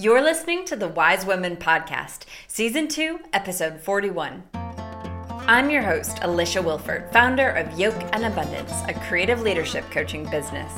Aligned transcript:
You're 0.00 0.22
listening 0.22 0.64
to 0.64 0.76
the 0.76 0.88
Wise 0.88 1.26
Women 1.26 1.58
Podcast, 1.58 2.20
Season 2.48 2.88
2, 2.88 3.20
Episode 3.34 3.78
41. 3.82 4.42
I'm 4.54 5.68
your 5.68 5.82
host, 5.82 6.20
Alicia 6.22 6.62
Wilford, 6.62 7.12
founder 7.12 7.50
of 7.50 7.78
Yoke 7.78 8.02
and 8.14 8.24
Abundance, 8.24 8.72
a 8.88 8.94
creative 8.94 9.42
leadership 9.42 9.84
coaching 9.90 10.24
business. 10.30 10.72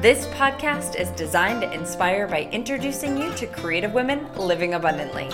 This 0.00 0.28
podcast 0.36 0.94
is 0.94 1.10
designed 1.10 1.62
to 1.62 1.72
inspire 1.72 2.28
by 2.28 2.48
introducing 2.52 3.16
you 3.16 3.32
to 3.32 3.48
creative 3.48 3.94
women 3.94 4.32
living 4.36 4.74
abundantly. 4.74 5.28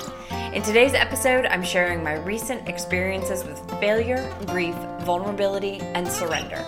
In 0.54 0.62
today's 0.62 0.94
episode, 0.94 1.44
I'm 1.44 1.62
sharing 1.62 2.02
my 2.02 2.14
recent 2.14 2.66
experiences 2.66 3.44
with 3.44 3.60
failure, 3.78 4.26
grief, 4.46 4.74
vulnerability, 5.02 5.80
and 5.80 6.08
surrender. 6.08 6.64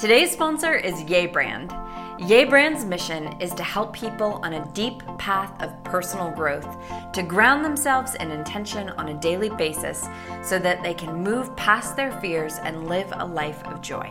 Today's 0.00 0.30
sponsor 0.30 0.74
is 0.74 1.02
Yay 1.02 1.26
Brand. 1.26 1.74
Yay 2.18 2.46
Brand's 2.46 2.86
mission 2.86 3.38
is 3.38 3.52
to 3.52 3.62
help 3.62 3.92
people 3.92 4.40
on 4.42 4.54
a 4.54 4.66
deep 4.72 5.02
path 5.18 5.52
of 5.62 5.84
personal 5.84 6.30
growth 6.30 6.78
to 7.12 7.22
ground 7.22 7.62
themselves 7.62 8.14
in 8.14 8.30
intention 8.30 8.88
on 8.88 9.10
a 9.10 9.20
daily 9.20 9.50
basis 9.50 10.08
so 10.42 10.58
that 10.58 10.82
they 10.82 10.94
can 10.94 11.22
move 11.22 11.54
past 11.54 11.96
their 11.96 12.18
fears 12.18 12.54
and 12.62 12.88
live 12.88 13.12
a 13.12 13.26
life 13.26 13.62
of 13.66 13.82
joy. 13.82 14.10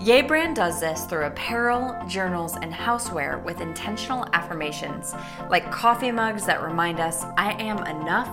Yay 0.00 0.22
Brand 0.22 0.56
does 0.56 0.80
this 0.80 1.04
through 1.04 1.26
apparel, 1.26 1.94
journals, 2.08 2.56
and 2.56 2.72
houseware 2.72 3.42
with 3.44 3.60
intentional 3.60 4.26
affirmations 4.32 5.14
like 5.50 5.70
coffee 5.70 6.10
mugs 6.10 6.46
that 6.46 6.62
remind 6.62 6.98
us 6.98 7.24
I 7.36 7.52
am 7.60 7.86
enough 7.86 8.30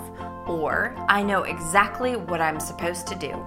or 0.47 0.95
I 1.07 1.23
know 1.23 1.43
exactly 1.43 2.15
what 2.15 2.41
I'm 2.41 2.59
supposed 2.59 3.07
to 3.07 3.15
do. 3.15 3.45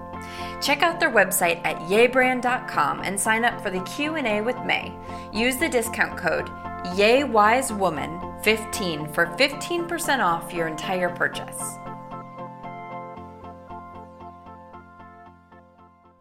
Check 0.61 0.83
out 0.83 0.99
their 0.99 1.11
website 1.11 1.65
at 1.65 1.77
yaybrand.com 1.89 3.01
and 3.01 3.19
sign 3.19 3.43
up 3.45 3.61
for 3.61 3.71
the 3.71 3.81
Q&A 3.81 4.41
with 4.41 4.57
May. 4.65 4.93
Use 5.33 5.57
the 5.57 5.69
discount 5.69 6.17
code 6.17 6.49
YayWiseWoman15 6.95 9.13
for 9.13 9.27
15% 9.27 10.19
off 10.19 10.51
your 10.53 10.67
entire 10.67 11.09
purchase. 11.09 11.61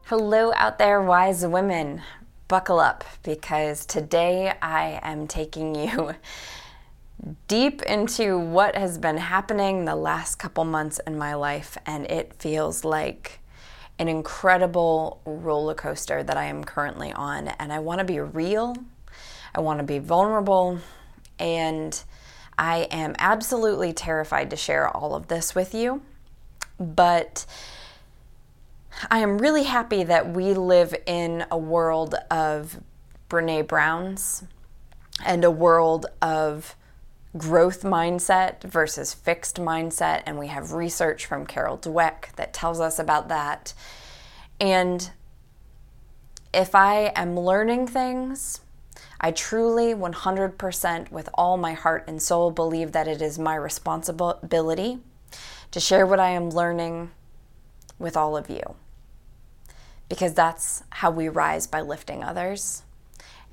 Hello 0.05 0.53
out 0.56 0.78
there 0.78 1.03
wise 1.03 1.47
women. 1.47 2.03
Buckle 2.48 2.81
up 2.81 3.05
because 3.22 3.87
today 3.87 4.53
I 4.61 4.98
am 5.03 5.28
taking 5.28 5.75
you 5.75 6.15
deep 7.48 7.82
into 7.82 8.38
what 8.38 8.76
has 8.76 8.98
been 8.98 9.18
happening 9.18 9.84
the 9.84 9.96
last 9.96 10.36
couple 10.36 10.64
months 10.64 11.00
in 11.06 11.18
my 11.18 11.34
life 11.34 11.76
and 11.86 12.06
it 12.10 12.34
feels 12.34 12.84
like 12.84 13.40
an 14.00 14.08
incredible 14.08 15.20
roller 15.26 15.74
coaster 15.74 16.22
that 16.22 16.36
I 16.36 16.46
am 16.46 16.64
currently 16.64 17.12
on. 17.12 17.48
And 17.48 17.70
I 17.70 17.80
want 17.80 17.98
to 17.98 18.04
be 18.04 18.18
real, 18.18 18.74
I 19.54 19.60
want 19.60 19.78
to 19.78 19.84
be 19.84 19.98
vulnerable, 19.98 20.78
and 21.38 22.02
I 22.56 22.88
am 22.91 23.14
absolutely 23.18 23.92
terrified 23.92 24.48
to 24.50 24.56
share 24.56 24.88
all 24.88 25.14
of 25.14 25.28
this 25.28 25.54
with 25.54 25.74
you. 25.74 26.00
But 26.78 27.44
I 29.10 29.18
am 29.18 29.36
really 29.36 29.64
happy 29.64 30.02
that 30.04 30.30
we 30.30 30.54
live 30.54 30.94
in 31.06 31.44
a 31.50 31.58
world 31.58 32.14
of 32.30 32.80
Brene 33.28 33.66
Brown's 33.66 34.44
and 35.24 35.44
a 35.44 35.50
world 35.50 36.06
of 36.22 36.74
growth 37.36 37.83
mindset 37.83 38.62
versus 38.62 39.14
fixed 39.14 39.56
mindset. 39.56 40.23
And 40.27 40.39
we 40.39 40.48
have 40.48 40.73
research 40.73 41.27
from 41.27 41.47
Carol 41.47 41.78
Dweck 41.78 42.34
that 42.37 42.53
tells 42.53 42.81
us 42.81 42.98
about 42.98 43.28
that. 43.28 43.72
And 44.61 45.11
if 46.53 46.75
I 46.75 47.12
am 47.14 47.39
learning 47.39 47.87
things, 47.87 48.61
I 49.20 49.31
truly 49.31 49.95
100% 49.95 51.11
with 51.11 51.28
all 51.34 51.56
my 51.56 51.75
heart 51.75 52.05
and 52.09 52.20
soul 52.20 52.50
believe 52.50 52.92
that 52.92 53.06
it 53.06 53.22
is 53.22 53.39
my 53.39 53.55
responsibility 53.55 54.98
to 55.70 55.81
share 55.81 56.06
what 56.06 56.19
I 56.19 56.31
am 56.31 56.50
learning 56.50 57.10
with 57.99 58.16
all 58.16 58.37
of 58.37 58.50
you. 58.50 58.75
Because 60.09 60.34
that's 60.34 60.83
how 60.91 61.10
we 61.10 61.28
rise 61.28 61.66
by 61.66 61.83
lifting 61.83 62.25
others. 62.25 62.83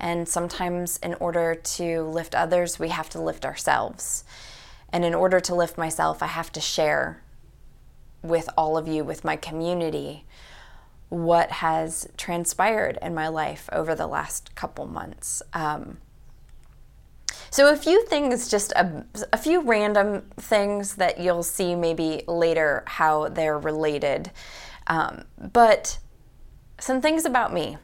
And 0.00 0.28
sometimes, 0.28 0.98
in 0.98 1.14
order 1.14 1.54
to 1.54 2.02
lift 2.02 2.34
others, 2.34 2.78
we 2.78 2.88
have 2.88 3.08
to 3.10 3.20
lift 3.20 3.44
ourselves. 3.44 4.24
And 4.92 5.04
in 5.04 5.14
order 5.14 5.40
to 5.40 5.54
lift 5.54 5.76
myself, 5.76 6.22
I 6.22 6.26
have 6.26 6.52
to 6.52 6.60
share 6.60 7.22
with 8.22 8.48
all 8.56 8.76
of 8.76 8.88
you, 8.88 9.04
with 9.04 9.24
my 9.24 9.36
community, 9.36 10.24
what 11.08 11.50
has 11.50 12.08
transpired 12.16 12.98
in 13.00 13.14
my 13.14 13.28
life 13.28 13.68
over 13.72 13.94
the 13.94 14.06
last 14.06 14.54
couple 14.54 14.86
months. 14.86 15.42
Um, 15.52 15.98
so, 17.50 17.72
a 17.72 17.76
few 17.76 18.04
things, 18.06 18.48
just 18.48 18.72
a, 18.72 19.04
a, 19.32 19.38
few 19.38 19.62
random 19.62 20.22
things 20.36 20.96
that 20.96 21.18
you'll 21.18 21.42
see 21.42 21.74
maybe 21.74 22.22
later 22.26 22.84
how 22.86 23.28
they're 23.28 23.58
related. 23.58 24.30
Um, 24.86 25.24
but 25.38 25.98
some 26.78 27.00
things 27.00 27.24
about 27.24 27.52
me. 27.52 27.78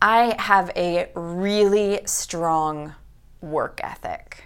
I 0.00 0.36
have 0.38 0.70
a 0.76 1.10
really 1.14 2.00
strong 2.04 2.94
work 3.40 3.80
ethic. 3.82 4.44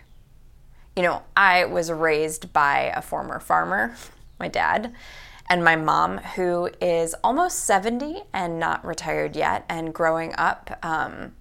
You 0.96 1.02
know, 1.02 1.22
I 1.36 1.66
was 1.66 1.90
raised 1.90 2.52
by 2.52 2.92
a 2.94 3.02
former 3.02 3.38
farmer, 3.38 3.94
my 4.38 4.48
dad, 4.48 4.94
and 5.50 5.62
my 5.62 5.76
mom, 5.76 6.18
who 6.18 6.70
is 6.80 7.14
almost 7.22 7.60
70 7.60 8.22
and 8.32 8.58
not 8.58 8.84
retired 8.84 9.36
yet. 9.36 9.64
And 9.68 9.92
growing 9.92 10.34
up, 10.38 10.78
um, 10.82 11.34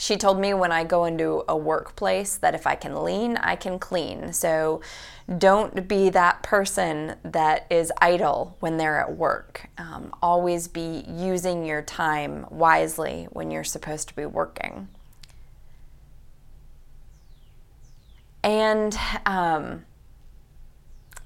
she 0.00 0.16
told 0.16 0.40
me 0.40 0.54
when 0.54 0.72
I 0.72 0.82
go 0.82 1.04
into 1.04 1.44
a 1.46 1.54
workplace 1.54 2.34
that 2.38 2.54
if 2.54 2.66
I 2.66 2.74
can 2.74 3.04
lean, 3.04 3.36
I 3.36 3.54
can 3.54 3.78
clean. 3.78 4.32
So 4.32 4.80
don't 5.36 5.86
be 5.86 6.08
that 6.08 6.42
person 6.42 7.16
that 7.22 7.66
is 7.68 7.92
idle 8.00 8.56
when 8.60 8.78
they're 8.78 8.98
at 8.98 9.14
work. 9.14 9.68
Um, 9.76 10.14
always 10.22 10.68
be 10.68 11.04
using 11.06 11.66
your 11.66 11.82
time 11.82 12.46
wisely 12.48 13.28
when 13.32 13.50
you're 13.50 13.62
supposed 13.62 14.08
to 14.08 14.16
be 14.16 14.24
working. 14.24 14.88
And 18.42 18.98
um, 19.26 19.84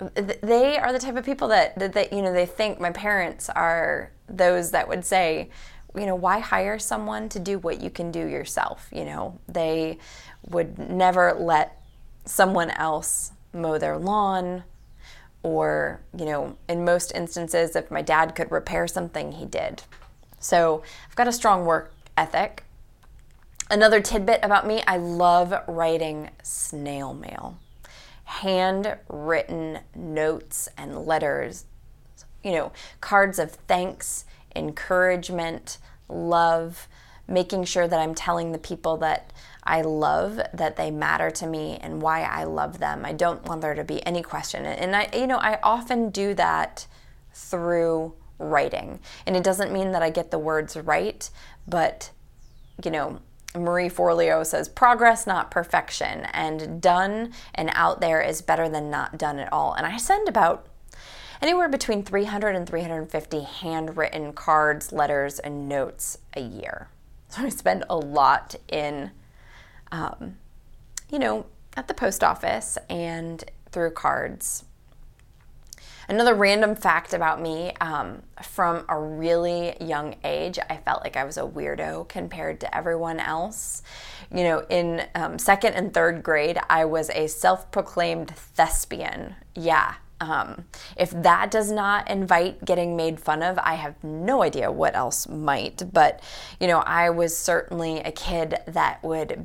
they 0.00 0.78
are 0.78 0.92
the 0.92 0.98
type 0.98 1.14
of 1.14 1.24
people 1.24 1.46
that, 1.46 1.78
that, 1.78 1.92
that 1.92 2.12
you 2.12 2.22
know 2.22 2.32
they 2.32 2.46
think 2.46 2.80
my 2.80 2.90
parents 2.90 3.48
are 3.50 4.10
those 4.28 4.72
that 4.72 4.88
would 4.88 5.04
say 5.04 5.50
you 5.96 6.06
know, 6.06 6.14
why 6.14 6.38
hire 6.40 6.78
someone 6.78 7.28
to 7.30 7.38
do 7.38 7.58
what 7.58 7.80
you 7.80 7.90
can 7.90 8.10
do 8.10 8.26
yourself? 8.26 8.88
You 8.92 9.04
know, 9.04 9.38
they 9.48 9.98
would 10.48 10.78
never 10.78 11.34
let 11.34 11.80
someone 12.24 12.70
else 12.70 13.32
mow 13.52 13.78
their 13.78 13.96
lawn 13.96 14.64
or, 15.42 16.00
you 16.16 16.24
know, 16.24 16.56
in 16.68 16.84
most 16.84 17.12
instances, 17.14 17.76
if 17.76 17.90
my 17.90 18.02
dad 18.02 18.34
could 18.34 18.50
repair 18.50 18.88
something, 18.88 19.32
he 19.32 19.44
did. 19.44 19.82
So 20.40 20.82
I've 21.08 21.16
got 21.16 21.28
a 21.28 21.32
strong 21.32 21.66
work 21.66 21.92
ethic. 22.16 22.64
Another 23.70 24.00
tidbit 24.00 24.40
about 24.42 24.66
me 24.66 24.82
I 24.86 24.96
love 24.96 25.54
writing 25.68 26.30
snail 26.42 27.14
mail, 27.14 27.58
handwritten 28.24 29.80
notes 29.94 30.68
and 30.76 31.06
letters, 31.06 31.66
you 32.42 32.52
know, 32.52 32.72
cards 33.00 33.38
of 33.38 33.52
thanks 33.52 34.24
encouragement, 34.54 35.78
love, 36.08 36.88
making 37.26 37.64
sure 37.64 37.88
that 37.88 37.98
I'm 37.98 38.14
telling 38.14 38.52
the 38.52 38.58
people 38.58 38.96
that 38.98 39.32
I 39.62 39.80
love 39.80 40.40
that 40.52 40.76
they 40.76 40.90
matter 40.90 41.30
to 41.30 41.46
me 41.46 41.78
and 41.80 42.02
why 42.02 42.22
I 42.22 42.44
love 42.44 42.78
them. 42.78 43.04
I 43.04 43.12
don't 43.12 43.44
want 43.44 43.62
there 43.62 43.74
to 43.74 43.84
be 43.84 44.04
any 44.06 44.22
question. 44.22 44.66
And 44.66 44.94
I 44.94 45.08
you 45.14 45.26
know, 45.26 45.38
I 45.38 45.58
often 45.62 46.10
do 46.10 46.34
that 46.34 46.86
through 47.32 48.14
writing. 48.38 49.00
And 49.26 49.36
it 49.36 49.42
doesn't 49.42 49.72
mean 49.72 49.92
that 49.92 50.02
I 50.02 50.10
get 50.10 50.30
the 50.30 50.38
words 50.38 50.76
right, 50.76 51.28
but 51.66 52.10
you 52.84 52.90
know, 52.90 53.20
Marie 53.56 53.88
Forleo 53.88 54.44
says 54.44 54.68
progress, 54.68 55.26
not 55.26 55.50
perfection, 55.50 56.26
and 56.32 56.82
done 56.82 57.32
and 57.54 57.70
out 57.74 58.00
there 58.00 58.20
is 58.20 58.42
better 58.42 58.68
than 58.68 58.90
not 58.90 59.16
done 59.16 59.38
at 59.38 59.52
all. 59.52 59.74
And 59.74 59.86
I 59.86 59.96
send 59.96 60.28
about 60.28 60.66
anywhere 61.44 61.68
between 61.68 62.02
300 62.02 62.56
and 62.56 62.66
350 62.66 63.42
handwritten 63.42 64.32
cards, 64.32 64.92
letters, 64.92 65.38
and 65.38 65.68
notes 65.68 66.18
a 66.34 66.40
year. 66.40 66.88
So 67.28 67.42
I 67.42 67.48
spend 67.48 67.82
a 67.90 67.96
lot 67.96 68.54
in, 68.68 69.10
um, 69.90 70.36
you 71.10 71.18
know, 71.18 71.46
at 71.76 71.88
the 71.88 71.94
post 71.94 72.22
office 72.22 72.78
and 72.88 73.42
through 73.72 73.90
cards. 73.90 74.62
Another 76.08 76.32
random 76.32 76.76
fact 76.76 77.12
about 77.12 77.40
me 77.40 77.72
um, 77.80 78.22
from 78.40 78.84
a 78.88 78.96
really 78.96 79.74
young 79.80 80.14
age, 80.22 80.60
I 80.70 80.76
felt 80.76 81.02
like 81.02 81.16
I 81.16 81.24
was 81.24 81.36
a 81.36 81.42
weirdo 81.42 82.08
compared 82.08 82.60
to 82.60 82.72
everyone 82.76 83.18
else. 83.18 83.82
You 84.32 84.44
know, 84.44 84.66
in 84.70 85.02
um, 85.16 85.36
second 85.36 85.74
and 85.74 85.92
third 85.92 86.22
grade, 86.22 86.60
I 86.70 86.84
was 86.84 87.10
a 87.10 87.26
self 87.26 87.68
proclaimed 87.72 88.30
thespian. 88.30 89.34
Yeah, 89.56 89.94
Um, 90.24 90.64
if 90.96 91.10
that 91.10 91.50
does 91.50 91.70
not 91.70 92.10
invite 92.10 92.64
getting 92.64 92.96
made 92.96 93.20
fun 93.20 93.42
of, 93.42 93.58
I 93.58 93.74
have 93.74 94.02
no 94.02 94.42
idea 94.42 94.72
what 94.72 94.96
else 94.96 95.28
might. 95.28 95.82
But, 95.92 96.22
you 96.58 96.66
know, 96.66 96.78
I 96.78 97.10
was 97.10 97.36
certainly 97.36 97.98
a 98.00 98.10
kid 98.10 98.56
that 98.66 99.02
would, 99.02 99.44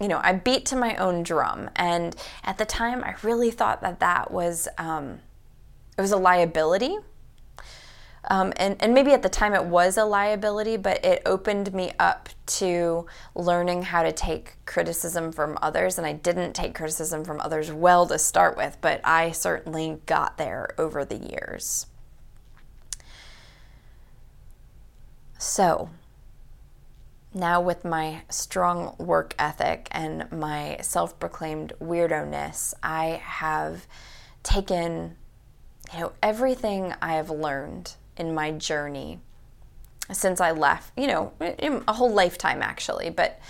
you 0.00 0.08
know, 0.08 0.20
I 0.22 0.32
beat 0.32 0.66
to 0.66 0.76
my 0.76 0.96
own 0.96 1.22
drum. 1.22 1.70
And 1.76 2.16
at 2.42 2.58
the 2.58 2.64
time, 2.64 3.04
I 3.04 3.14
really 3.22 3.50
thought 3.50 3.80
that 3.82 4.00
that 4.00 4.30
was, 4.30 4.66
um, 4.76 5.20
it 5.96 6.00
was 6.00 6.12
a 6.12 6.16
liability 6.16 6.98
um, 8.24 8.52
and, 8.56 8.76
and 8.80 8.92
maybe 8.92 9.12
at 9.12 9.22
the 9.22 9.28
time 9.28 9.54
it 9.54 9.64
was 9.64 9.96
a 9.96 10.04
liability, 10.04 10.76
but 10.76 11.04
it 11.04 11.22
opened 11.24 11.72
me 11.72 11.92
up 11.98 12.28
to 12.46 13.06
learning 13.34 13.82
how 13.82 14.02
to 14.02 14.12
take 14.12 14.56
criticism 14.66 15.32
from 15.32 15.58
others. 15.62 15.98
And 15.98 16.06
I 16.06 16.12
didn't 16.12 16.52
take 16.54 16.74
criticism 16.74 17.24
from 17.24 17.40
others 17.40 17.72
well 17.72 18.06
to 18.06 18.18
start 18.18 18.56
with, 18.56 18.78
but 18.80 19.00
I 19.04 19.30
certainly 19.30 20.00
got 20.06 20.36
there 20.36 20.68
over 20.78 21.04
the 21.04 21.16
years. 21.16 21.86
So, 25.38 25.88
now 27.32 27.60
with 27.60 27.84
my 27.84 28.22
strong 28.28 28.96
work 28.98 29.34
ethic 29.38 29.88
and 29.92 30.30
my 30.32 30.78
self 30.80 31.18
proclaimed 31.20 31.74
weirdo 31.80 32.28
ness, 32.28 32.74
I 32.82 33.20
have 33.22 33.86
taken 34.42 35.16
you 35.92 36.00
know 36.00 36.12
everything 36.22 36.94
I 37.00 37.14
have 37.14 37.30
learned 37.30 37.94
in 38.18 38.34
my 38.34 38.50
journey 38.50 39.20
since 40.12 40.40
I 40.40 40.52
left, 40.52 40.98
you 40.98 41.06
know, 41.06 41.32
a 41.40 41.92
whole 41.92 42.12
lifetime 42.12 42.62
actually. 42.62 43.10
But, 43.10 43.40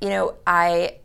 you 0.00 0.08
know, 0.08 0.34
I, 0.46 0.96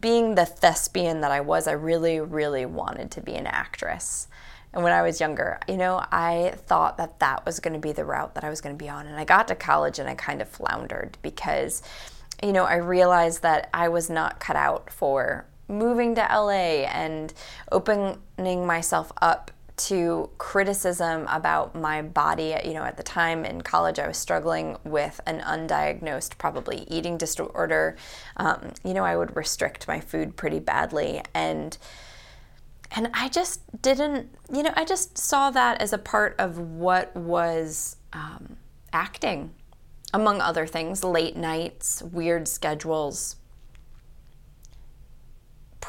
being 0.00 0.34
the 0.34 0.46
thespian 0.46 1.20
that 1.22 1.30
I 1.30 1.40
was, 1.40 1.66
I 1.66 1.72
really, 1.72 2.20
really 2.20 2.66
wanted 2.66 3.10
to 3.12 3.20
be 3.20 3.34
an 3.34 3.46
actress. 3.46 4.28
And 4.72 4.82
when 4.82 4.92
I 4.92 5.02
was 5.02 5.20
younger, 5.20 5.58
you 5.68 5.76
know, 5.76 6.02
I 6.10 6.54
thought 6.66 6.96
that 6.96 7.18
that 7.18 7.44
was 7.44 7.60
going 7.60 7.74
to 7.74 7.80
be 7.80 7.92
the 7.92 8.04
route 8.04 8.34
that 8.34 8.44
I 8.44 8.50
was 8.50 8.60
going 8.60 8.76
to 8.76 8.82
be 8.82 8.88
on. 8.88 9.06
And 9.06 9.16
I 9.16 9.24
got 9.24 9.48
to 9.48 9.54
college 9.54 9.98
and 9.98 10.08
I 10.08 10.14
kind 10.14 10.40
of 10.40 10.48
floundered 10.48 11.18
because, 11.20 11.82
you 12.42 12.52
know, 12.52 12.64
I 12.64 12.76
realized 12.76 13.42
that 13.42 13.68
I 13.74 13.88
was 13.88 14.08
not 14.08 14.40
cut 14.40 14.56
out 14.56 14.90
for 14.90 15.46
moving 15.68 16.14
to 16.14 16.20
LA 16.20 16.86
and 16.86 17.32
opening 17.70 18.66
myself 18.66 19.12
up 19.20 19.50
to 19.76 20.30
criticism 20.38 21.26
about 21.28 21.74
my 21.74 22.02
body. 22.02 22.54
You 22.64 22.74
know, 22.74 22.84
at 22.84 22.96
the 22.96 23.02
time 23.02 23.44
in 23.44 23.62
college, 23.62 23.98
I 23.98 24.06
was 24.06 24.16
struggling 24.16 24.76
with 24.84 25.20
an 25.26 25.40
undiagnosed, 25.40 26.38
probably 26.38 26.84
eating 26.88 27.16
disorder. 27.18 27.96
Um, 28.36 28.72
you 28.84 28.94
know, 28.94 29.04
I 29.04 29.16
would 29.16 29.34
restrict 29.36 29.88
my 29.88 30.00
food 30.00 30.36
pretty 30.36 30.58
badly. 30.58 31.22
And 31.34 31.76
and 32.94 33.08
I 33.14 33.28
just 33.28 33.60
didn't, 33.80 34.34
you 34.52 34.62
know, 34.62 34.72
I 34.76 34.84
just 34.84 35.16
saw 35.16 35.50
that 35.50 35.80
as 35.80 35.92
a 35.92 35.98
part 35.98 36.34
of 36.38 36.58
what 36.58 37.14
was 37.16 37.96
um, 38.12 38.56
acting, 38.92 39.54
among 40.12 40.42
other 40.42 40.66
things 40.66 41.02
late 41.02 41.36
nights, 41.36 42.02
weird 42.02 42.46
schedules, 42.46 43.36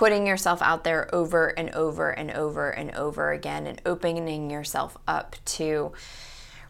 putting 0.04 0.28
yourself 0.28 0.62
out 0.62 0.84
there 0.84 1.08
over 1.16 1.48
and 1.58 1.70
over 1.70 2.10
and 2.10 2.30
over 2.32 2.70
and 2.72 2.94
over 2.94 3.32
again 3.32 3.66
and 3.66 3.82
opening 3.86 4.50
yourself 4.52 4.98
up 5.08 5.38
to 5.46 5.94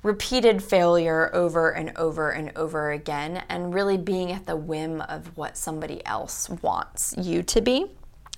repeated 0.04 0.62
failure 0.62 1.32
over 1.34 1.72
and 1.72 1.98
over 1.98 2.30
and 2.30 2.56
over 2.56 2.92
again 2.92 3.42
and 3.50 3.74
really 3.74 3.98
being 3.98 4.32
at 4.32 4.46
the 4.46 4.56
whim 4.56 5.02
of 5.02 5.36
what 5.36 5.58
somebody 5.58 6.06
else 6.06 6.48
wants 6.62 7.16
you 7.18 7.42
to 7.42 7.60
be. 7.60 7.88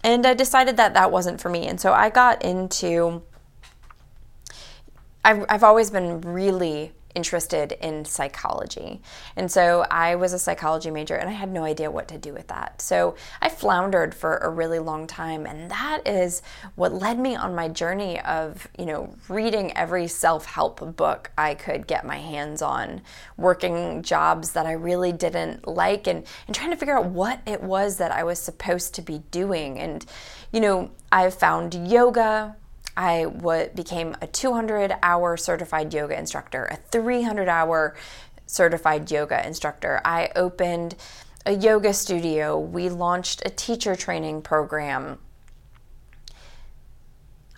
And 0.02 0.26
I 0.26 0.34
decided 0.34 0.78
that 0.78 0.94
that 0.94 1.12
wasn't 1.12 1.42
for 1.42 1.50
me. 1.50 1.68
And 1.68 1.82
so 1.82 1.92
I 1.92 2.10
got 2.10 2.42
into 2.46 3.22
I've, 5.26 5.44
I've 5.50 5.64
always 5.66 5.92
been 5.92 6.22
really 6.22 6.94
interested 7.16 7.72
in 7.82 8.06
psychology. 8.06 9.02
And 9.36 9.52
so 9.52 9.86
I 9.90 10.16
was 10.16 10.34
a 10.34 10.40
psychology 10.40 10.92
major 10.92 11.16
and 11.16 11.30
I 11.30 11.34
had 11.34 11.50
no 11.50 11.64
idea 11.64 11.90
what 11.90 12.08
to 12.10 12.18
do 12.18 12.34
with 12.34 12.48
that. 12.48 12.82
So 12.82 13.16
I 13.42 13.50
floundered 13.50 14.14
for 14.14 14.38
a 14.38 14.50
really 14.50 14.80
long 14.80 15.08
time 15.08 15.46
and 15.46 15.72
that 15.72 16.02
is 16.06 16.42
what 16.76 16.94
led 16.94 17.18
me 17.18 17.36
on 17.36 17.56
my 17.56 17.68
journey 17.70 18.20
of, 18.22 18.68
you 18.78 18.86
know, 18.86 19.16
reading 19.30 19.76
every 19.78 20.08
self-help 20.08 20.96
book 20.96 21.32
I 21.38 21.56
could 21.56 21.88
get 21.88 22.06
my 22.06 22.18
hands 22.18 22.62
on, 22.62 23.02
working 23.38 24.04
jobs 24.04 24.52
that 24.52 24.66
I 24.66 24.74
really 24.74 25.12
didn't 25.12 25.68
like 25.68 26.08
and 26.08 26.26
and 26.48 26.56
trying 26.56 26.72
to 26.72 26.78
figure 26.78 26.98
out 26.98 27.06
what 27.06 27.40
it 27.46 27.64
was 27.64 27.98
that 27.98 28.12
I 28.12 28.24
was 28.24 28.40
supposed 28.40 28.94
to 28.96 29.02
be 29.02 29.20
doing. 29.32 29.80
And 29.80 30.06
you 30.52 30.60
know, 30.60 30.92
I 31.12 31.30
found 31.30 31.74
yoga, 31.90 32.56
I 32.98 33.26
became 33.76 34.16
a 34.22 34.28
200 34.28 34.96
hour 35.04 35.38
certified 35.38 35.94
yoga 35.94 36.18
instructor, 36.18 36.66
a 36.66 36.78
300 36.78 37.50
hour 37.50 37.96
certified 38.46 39.10
yoga 39.12 39.46
instructor. 39.46 40.02
I 40.06 40.32
opened 40.36 40.96
a 41.46 41.54
yoga 41.54 41.94
studio. 41.94 42.58
We 42.58 42.90
launched 42.90 43.42
a 43.46 43.50
teacher 43.50 43.96
training 43.96 44.42
program. 44.42 45.20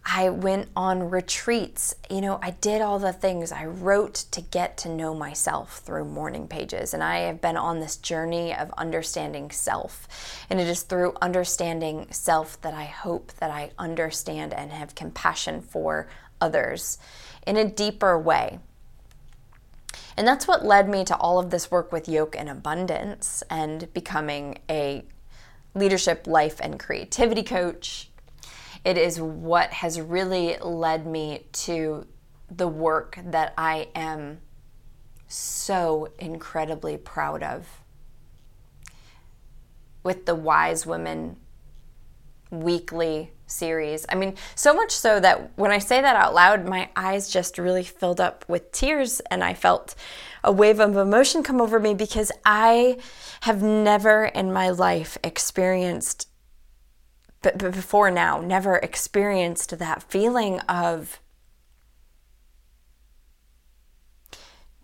I 0.09 0.29
went 0.29 0.69
on 0.73 1.09
retreats. 1.09 1.93
You 2.09 2.21
know, 2.21 2.39
I 2.41 2.51
did 2.51 2.81
all 2.81 2.97
the 2.97 3.11
things. 3.11 3.51
I 3.51 3.65
wrote 3.65 4.15
to 4.31 4.39
get 4.39 4.77
to 4.77 4.89
know 4.89 5.13
myself 5.13 5.79
through 5.79 6.05
morning 6.05 6.47
pages. 6.47 6.93
And 6.93 7.03
I 7.03 7.19
have 7.19 7.41
been 7.41 7.57
on 7.57 7.81
this 7.81 7.97
journey 7.97 8.55
of 8.55 8.71
understanding 8.77 9.51
self. 9.51 10.07
And 10.49 10.61
it 10.61 10.67
is 10.67 10.83
through 10.83 11.17
understanding 11.21 12.07
self 12.09 12.59
that 12.61 12.73
I 12.73 12.85
hope 12.85 13.33
that 13.39 13.51
I 13.51 13.71
understand 13.77 14.53
and 14.53 14.71
have 14.71 14.95
compassion 14.95 15.61
for 15.61 16.07
others 16.39 16.99
in 17.45 17.57
a 17.57 17.65
deeper 17.69 18.17
way. 18.17 18.59
And 20.15 20.25
that's 20.25 20.47
what 20.47 20.63
led 20.63 20.87
me 20.87 21.03
to 21.03 21.17
all 21.17 21.37
of 21.37 21.49
this 21.49 21.69
work 21.69 21.91
with 21.91 22.07
Yoke 22.07 22.35
and 22.37 22.47
Abundance 22.47 23.43
and 23.49 23.91
becoming 23.93 24.59
a 24.69 25.03
leadership, 25.75 26.27
life, 26.27 26.61
and 26.61 26.79
creativity 26.79 27.43
coach 27.43 28.09
it 28.87 28.97
is 28.97 29.19
what 29.19 29.73
has 29.73 29.99
really 29.99 30.55
led 30.61 31.05
me 31.05 31.45
to 31.51 32.07
the 32.49 32.69
work 32.69 33.19
that 33.21 33.53
I 33.57 33.89
am 33.93 34.39
so 35.27 36.07
incredibly 36.17 36.95
proud 36.95 37.43
of. 37.43 37.67
With 40.03 40.25
the 40.25 40.35
Wise 40.35 40.85
Women 40.85 41.35
weekly 42.49 43.33
series. 43.45 44.05
I 44.07 44.15
mean, 44.15 44.35
so 44.55 44.73
much 44.73 44.91
so 44.91 45.19
that 45.19 45.51
when 45.57 45.71
I 45.71 45.79
say 45.79 45.99
that 45.99 46.15
out 46.15 46.33
loud, 46.33 46.65
my 46.65 46.87
eyes 46.95 47.27
just 47.27 47.57
really 47.57 47.83
filled 47.83 48.21
up 48.21 48.45
with 48.47 48.71
tears 48.71 49.19
and 49.29 49.43
I 49.43 49.53
felt 49.53 49.95
a 50.45 50.51
wave 50.53 50.79
of 50.79 50.95
emotion 50.95 51.43
come 51.43 51.59
over 51.59 51.77
me 51.77 51.93
because 51.93 52.31
I 52.45 52.99
have 53.41 53.61
never 53.61 54.27
in 54.27 54.53
my 54.53 54.69
life 54.69 55.17
experienced 55.25 56.29
but, 57.41 57.57
before 57.57 58.11
now, 58.11 58.39
never 58.39 58.77
experienced 58.77 59.77
that 59.77 60.03
feeling 60.03 60.59
of 60.61 61.19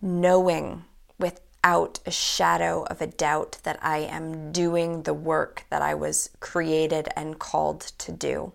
knowing 0.00 0.84
without 1.18 1.98
a 2.04 2.10
shadow 2.10 2.84
of 2.84 3.00
a 3.00 3.06
doubt 3.06 3.58
that 3.64 3.78
I 3.82 3.98
am 3.98 4.52
doing 4.52 5.02
the 5.02 5.14
work 5.14 5.64
that 5.70 5.82
I 5.82 5.94
was 5.94 6.30
created 6.40 7.08
and 7.16 7.38
called 7.38 7.80
to 7.98 8.12
do. 8.12 8.52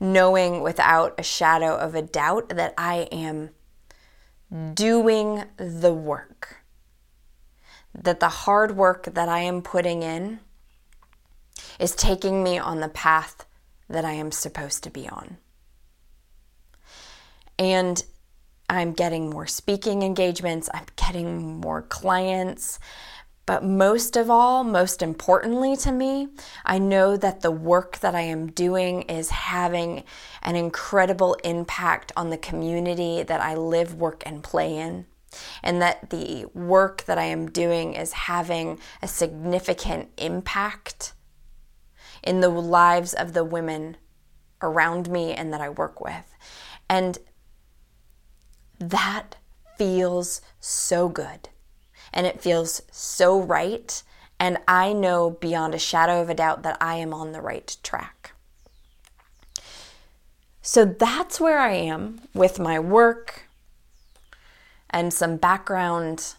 Knowing 0.00 0.62
without 0.62 1.14
a 1.18 1.22
shadow 1.22 1.76
of 1.76 1.94
a 1.94 2.02
doubt 2.02 2.48
that 2.48 2.74
I 2.76 3.08
am 3.12 3.50
doing 4.74 5.44
the 5.56 5.92
work. 5.92 6.64
That 7.94 8.20
the 8.20 8.28
hard 8.28 8.76
work 8.76 9.04
that 9.12 9.28
I 9.28 9.40
am 9.40 9.62
putting 9.62 10.02
in 10.02 10.40
is 11.82 11.96
taking 11.96 12.44
me 12.44 12.58
on 12.58 12.78
the 12.78 12.88
path 12.88 13.44
that 13.88 14.04
I 14.04 14.12
am 14.12 14.30
supposed 14.30 14.84
to 14.84 14.90
be 14.90 15.08
on. 15.08 15.36
And 17.58 18.02
I'm 18.70 18.92
getting 18.92 19.28
more 19.28 19.48
speaking 19.48 20.02
engagements, 20.04 20.70
I'm 20.72 20.86
getting 20.94 21.60
more 21.60 21.82
clients. 21.82 22.78
But 23.46 23.64
most 23.64 24.16
of 24.16 24.30
all, 24.30 24.62
most 24.62 25.02
importantly 25.02 25.76
to 25.78 25.90
me, 25.90 26.28
I 26.64 26.78
know 26.78 27.16
that 27.16 27.40
the 27.40 27.50
work 27.50 27.98
that 27.98 28.14
I 28.14 28.20
am 28.20 28.52
doing 28.52 29.02
is 29.02 29.30
having 29.30 30.04
an 30.42 30.54
incredible 30.54 31.34
impact 31.42 32.12
on 32.16 32.30
the 32.30 32.38
community 32.38 33.24
that 33.24 33.40
I 33.40 33.56
live, 33.56 33.96
work, 33.96 34.22
and 34.24 34.44
play 34.44 34.78
in. 34.78 35.06
And 35.64 35.82
that 35.82 36.10
the 36.10 36.46
work 36.54 37.02
that 37.06 37.18
I 37.18 37.24
am 37.24 37.50
doing 37.50 37.94
is 37.94 38.12
having 38.12 38.78
a 39.02 39.08
significant 39.08 40.10
impact 40.16 41.14
in 42.22 42.40
the 42.40 42.48
lives 42.48 43.14
of 43.14 43.32
the 43.32 43.44
women 43.44 43.96
around 44.60 45.10
me 45.10 45.32
and 45.32 45.52
that 45.52 45.60
I 45.60 45.68
work 45.68 46.00
with. 46.00 46.34
And 46.88 47.18
that 48.78 49.36
feels 49.76 50.40
so 50.60 51.08
good 51.08 51.48
and 52.12 52.26
it 52.26 52.40
feels 52.40 52.82
so 52.90 53.40
right. 53.40 54.02
And 54.38 54.58
I 54.66 54.92
know 54.92 55.30
beyond 55.30 55.74
a 55.74 55.78
shadow 55.78 56.20
of 56.20 56.28
a 56.28 56.34
doubt 56.34 56.62
that 56.62 56.76
I 56.80 56.96
am 56.96 57.14
on 57.14 57.32
the 57.32 57.40
right 57.40 57.76
track. 57.82 58.32
So 60.60 60.84
that's 60.84 61.40
where 61.40 61.58
I 61.58 61.72
am 61.72 62.20
with 62.34 62.58
my 62.58 62.78
work 62.78 63.48
and 64.90 65.12
some 65.12 65.36
background 65.36 66.34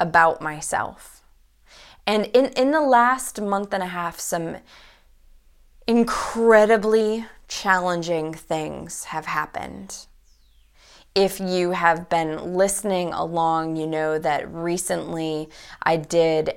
about 0.00 0.40
myself. 0.40 1.17
And 2.08 2.24
in, 2.28 2.46
in 2.56 2.70
the 2.70 2.80
last 2.80 3.38
month 3.38 3.74
and 3.74 3.82
a 3.82 3.86
half, 3.86 4.18
some 4.18 4.56
incredibly 5.86 7.26
challenging 7.48 8.32
things 8.32 9.04
have 9.04 9.26
happened. 9.26 10.06
If 11.14 11.38
you 11.38 11.72
have 11.72 12.08
been 12.08 12.54
listening 12.54 13.12
along, 13.12 13.76
you 13.76 13.86
know 13.86 14.18
that 14.18 14.50
recently 14.50 15.50
I 15.82 15.98
did 15.98 16.54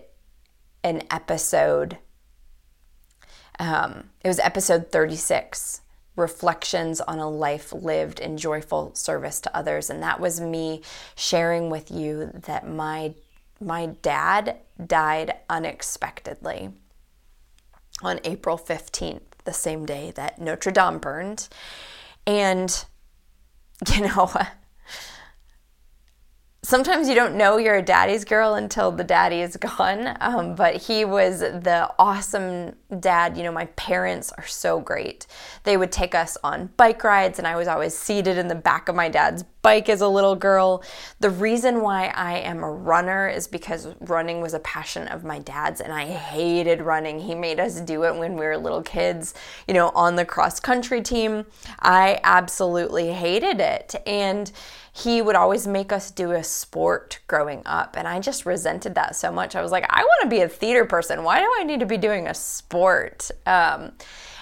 an 0.85 1.03
episode. 1.11 1.97
Um, 3.59 4.05
it 4.23 4.29
was 4.29 4.39
episode 4.39 4.89
36 4.89 5.81
Reflections 6.15 7.01
on 7.01 7.19
a 7.19 7.29
Life 7.29 7.73
Lived 7.73 8.21
in 8.21 8.37
Joyful 8.37 8.95
Service 8.95 9.41
to 9.41 9.53
Others. 9.53 9.89
And 9.89 10.01
that 10.01 10.21
was 10.21 10.39
me 10.39 10.81
sharing 11.15 11.69
with 11.69 11.91
you 11.91 12.31
that 12.33 12.65
my, 12.65 13.15
my 13.61 13.87
dad 14.01 14.57
died 14.85 15.35
unexpectedly 15.49 16.71
on 18.01 18.19
April 18.23 18.57
15th, 18.57 19.21
the 19.43 19.53
same 19.53 19.85
day 19.85 20.11
that 20.15 20.41
Notre 20.41 20.71
Dame 20.71 20.97
burned. 20.97 21.47
And, 22.25 22.85
you 23.93 24.01
know, 24.01 24.31
sometimes 26.63 27.09
you 27.09 27.15
don't 27.15 27.35
know 27.35 27.57
you're 27.57 27.77
a 27.77 27.81
daddy's 27.81 28.23
girl 28.23 28.53
until 28.53 28.91
the 28.91 29.03
daddy 29.03 29.41
is 29.41 29.57
gone. 29.57 30.15
Um, 30.21 30.53
but 30.55 30.75
he 30.75 31.05
was 31.05 31.39
the 31.39 31.89
awesome 31.97 32.75
dad. 32.99 33.35
You 33.35 33.43
know, 33.43 33.51
my 33.51 33.65
parents 33.65 34.31
are 34.37 34.45
so 34.45 34.79
great. 34.79 35.25
They 35.63 35.75
would 35.77 35.91
take 35.91 36.13
us 36.13 36.37
on 36.43 36.69
bike 36.77 37.03
rides, 37.03 37.39
and 37.39 37.47
I 37.47 37.55
was 37.55 37.67
always 37.67 37.97
seated 37.97 38.37
in 38.37 38.47
the 38.47 38.55
back 38.55 38.89
of 38.89 38.95
my 38.95 39.09
dad's 39.09 39.43
bike 39.63 39.89
as 39.89 40.01
a 40.01 40.07
little 40.07 40.35
girl. 40.35 40.83
The 41.19 41.29
reason 41.29 41.81
why 41.81 42.07
I 42.07 42.37
am 42.39 42.63
a 42.63 42.71
runner 42.71 43.27
is 43.27 43.47
because 43.47 43.87
running 43.99 44.41
was 44.41 44.53
a 44.53 44.59
passion 44.59 45.07
of 45.07 45.23
my 45.23 45.39
dad's, 45.39 45.81
and 45.81 45.91
I 45.91 46.05
hated 46.05 46.81
running. 46.81 47.19
He 47.19 47.33
made 47.33 47.59
us 47.59 47.81
do 47.81 48.03
it 48.03 48.15
when 48.15 48.33
we 48.35 48.45
were 48.45 48.57
little 48.57 48.83
kids, 48.83 49.33
you 49.67 49.73
know, 49.73 49.89
on 49.89 50.15
the 50.15 50.25
cross 50.25 50.59
country 50.59 51.01
team. 51.01 51.45
I 51.79 52.19
absolutely 52.23 53.11
hated 53.13 53.59
it. 53.59 53.95
And 54.05 54.51
he 54.93 55.21
would 55.21 55.35
always 55.35 55.65
make 55.67 55.91
us 55.91 56.11
do 56.11 56.31
a 56.31 56.43
sport 56.43 57.19
growing 57.27 57.61
up. 57.65 57.95
And 57.97 58.07
I 58.07 58.19
just 58.19 58.45
resented 58.45 58.95
that 58.95 59.15
so 59.15 59.31
much. 59.31 59.55
I 59.55 59.61
was 59.61 59.71
like, 59.71 59.85
I 59.89 60.03
want 60.03 60.23
to 60.23 60.29
be 60.29 60.41
a 60.41 60.49
theater 60.49 60.85
person. 60.85 61.23
Why 61.23 61.39
do 61.39 61.49
I 61.59 61.63
need 61.63 61.79
to 61.79 61.85
be 61.85 61.97
doing 61.97 62.27
a 62.27 62.33
sport? 62.33 63.31
Um, 63.45 63.93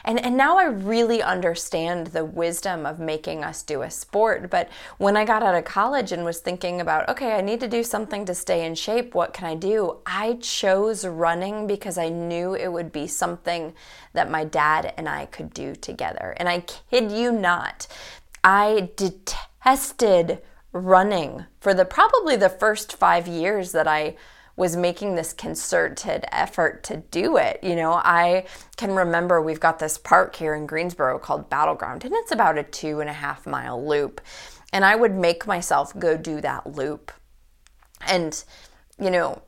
and, 0.04 0.20
and 0.24 0.38
now 0.38 0.58
I 0.58 0.64
really 0.64 1.22
understand 1.22 2.08
the 2.08 2.26
wisdom 2.26 2.86
of 2.86 3.00
making 3.00 3.44
us 3.44 3.62
do 3.64 3.82
a 3.84 3.92
sport. 3.92 4.50
But 4.50 4.70
when 4.98 5.16
I 5.18 5.26
got 5.26 5.44
out 5.44 5.56
of 5.56 5.66
college 5.66 6.12
and 6.12 6.26
was 6.26 6.40
thinking 6.40 6.82
about, 6.82 7.10
okay, 7.10 7.34
I 7.34 7.42
need 7.42 7.60
to 7.60 7.68
do 7.68 7.84
something 7.84 8.26
to 8.26 8.34
stay 8.34 8.66
in 8.66 8.76
shape, 8.76 9.14
what 9.14 9.34
can 9.34 9.46
I 9.46 9.56
do? 9.56 9.98
I 10.06 10.38
chose 10.42 11.06
running 11.06 11.68
because 11.68 11.98
I 11.98 12.10
knew 12.10 12.56
it 12.56 12.72
would 12.72 12.92
be 12.92 13.08
something 13.08 13.74
that 14.14 14.32
my 14.32 14.46
dad 14.46 14.94
and 14.98 15.08
I 15.08 15.26
could 15.28 15.54
do 15.54 15.76
together. 15.76 16.34
And 16.38 16.50
I 16.50 16.62
kid 16.62 17.12
you 17.12 17.32
not, 17.32 17.88
I 18.44 18.90
detested 19.64 20.42
running 20.72 21.46
for 21.60 21.74
the 21.74 21.86
probably 21.86 22.36
the 22.36 22.50
first 22.50 22.96
five 22.96 23.28
years 23.28 23.72
that 23.72 23.88
I 23.88 24.16
was 24.56 24.76
making 24.76 25.16
this 25.16 25.32
concerted 25.32 26.26
effort 26.32 26.84
to 26.84 26.98
do 26.98 27.38
it. 27.38 27.60
You 27.64 27.76
know, 27.76 27.94
I 27.94 28.46
can 28.76 28.92
remember 28.94 29.42
we've 29.42 29.60
got 29.60 29.80
this 29.80 29.98
park 29.98 30.36
here 30.36 30.54
in 30.54 30.66
Greensboro 30.66 31.18
called 31.18 31.50
Battleground, 31.50 32.04
and 32.04 32.14
it's 32.14 32.32
about 32.32 32.58
a 32.58 32.64
two 32.64 33.00
and 33.00 33.10
a 33.10 33.14
half 33.14 33.48
mile 33.48 33.86
loop. 33.86 34.22
And 34.72 34.84
I 34.84 34.96
would 34.96 35.16
make 35.16 35.48
myself 35.48 35.98
go 35.98 36.18
do 36.18 36.42
that 36.42 36.76
loop. 36.76 37.12
And, 38.06 38.44
you 39.02 39.10
know, 39.10 39.42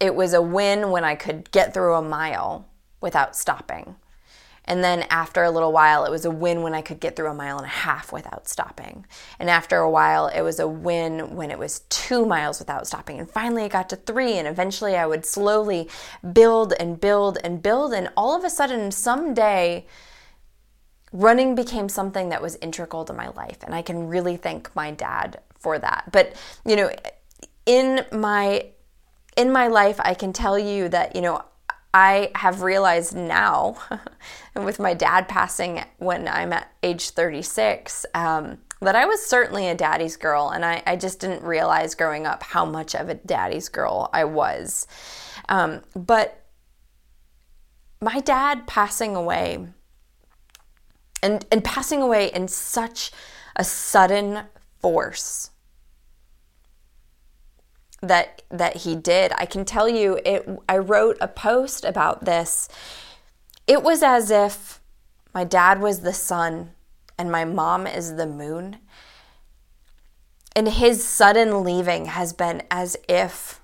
it 0.00 0.14
was 0.14 0.32
a 0.32 0.42
win 0.42 0.90
when 0.90 1.04
I 1.04 1.14
could 1.14 1.50
get 1.50 1.72
through 1.74 1.94
a 1.94 2.02
mile 2.02 2.66
without 3.00 3.36
stopping. 3.36 3.94
And 4.66 4.84
then 4.84 5.02
after 5.10 5.42
a 5.42 5.50
little 5.50 5.72
while, 5.72 6.04
it 6.04 6.10
was 6.10 6.24
a 6.24 6.30
win 6.30 6.62
when 6.62 6.74
I 6.74 6.82
could 6.82 7.00
get 7.00 7.16
through 7.16 7.30
a 7.30 7.34
mile 7.34 7.56
and 7.56 7.66
a 7.66 7.70
half 7.70 8.12
without 8.12 8.46
stopping. 8.46 9.06
And 9.38 9.50
after 9.50 9.78
a 9.78 9.90
while, 9.90 10.28
it 10.28 10.42
was 10.42 10.60
a 10.60 10.68
win 10.68 11.34
when 11.34 11.50
it 11.50 11.58
was 11.58 11.80
two 11.88 12.24
miles 12.24 12.58
without 12.58 12.86
stopping. 12.86 13.18
And 13.18 13.28
finally, 13.28 13.64
it 13.64 13.72
got 13.72 13.88
to 13.88 13.96
three. 13.96 14.34
And 14.34 14.46
eventually, 14.46 14.96
I 14.96 15.06
would 15.06 15.24
slowly 15.24 15.88
build 16.32 16.74
and 16.78 17.00
build 17.00 17.38
and 17.42 17.62
build. 17.62 17.92
And 17.92 18.10
all 18.16 18.36
of 18.36 18.44
a 18.44 18.50
sudden, 18.50 18.92
someday, 18.92 19.86
running 21.12 21.54
became 21.54 21.88
something 21.88 22.28
that 22.28 22.42
was 22.42 22.56
integral 22.56 23.04
to 23.06 23.12
my 23.12 23.28
life. 23.28 23.58
And 23.62 23.74
I 23.74 23.82
can 23.82 24.08
really 24.08 24.36
thank 24.36 24.74
my 24.76 24.90
dad 24.90 25.40
for 25.58 25.78
that. 25.78 26.10
But, 26.12 26.34
you 26.64 26.76
know, 26.76 26.92
in 27.66 28.04
my 28.12 28.66
in 29.36 29.52
my 29.52 29.68
life, 29.68 29.98
I 30.00 30.14
can 30.14 30.32
tell 30.32 30.58
you 30.58 30.88
that, 30.88 31.14
you 31.14 31.22
know, 31.22 31.44
I 31.92 32.30
have 32.36 32.62
realized 32.62 33.14
now, 33.16 33.76
and 34.54 34.64
with 34.64 34.78
my 34.78 34.94
dad 34.94 35.28
passing 35.28 35.84
when 35.98 36.28
I'm 36.28 36.52
at 36.52 36.72
age 36.82 37.10
36, 37.10 38.06
um, 38.14 38.58
that 38.80 38.96
I 38.96 39.06
was 39.06 39.24
certainly 39.24 39.68
a 39.68 39.74
daddy's 39.74 40.16
girl, 40.16 40.50
and 40.50 40.64
I, 40.64 40.82
I, 40.86 40.96
just 40.96 41.20
didn't 41.20 41.42
realize 41.42 41.94
growing 41.94 42.26
up 42.26 42.42
how 42.42 42.64
much 42.64 42.94
of 42.94 43.08
a 43.08 43.14
daddy's 43.14 43.68
girl 43.68 44.08
I 44.12 44.24
was. 44.24 44.86
Um, 45.48 45.82
but 45.94 46.44
my 48.00 48.20
dad 48.20 48.66
passing 48.66 49.16
away, 49.16 49.66
and, 51.22 51.44
and 51.52 51.62
passing 51.62 52.00
away 52.00 52.32
in 52.32 52.48
such 52.48 53.10
a 53.56 53.64
sudden 53.64 54.44
force 54.80 55.50
that 58.02 58.42
that 58.50 58.78
he 58.78 58.96
did. 58.96 59.32
I 59.36 59.46
can 59.46 59.64
tell 59.64 59.88
you 59.88 60.20
it 60.24 60.48
I 60.68 60.78
wrote 60.78 61.18
a 61.20 61.28
post 61.28 61.84
about 61.84 62.24
this. 62.24 62.68
It 63.66 63.82
was 63.82 64.02
as 64.02 64.30
if 64.30 64.80
my 65.34 65.44
dad 65.44 65.80
was 65.80 66.00
the 66.00 66.12
sun 66.12 66.70
and 67.18 67.30
my 67.30 67.44
mom 67.44 67.86
is 67.86 68.16
the 68.16 68.26
moon. 68.26 68.78
And 70.56 70.68
his 70.68 71.06
sudden 71.06 71.62
leaving 71.62 72.06
has 72.06 72.32
been 72.32 72.62
as 72.70 72.96
if 73.08 73.60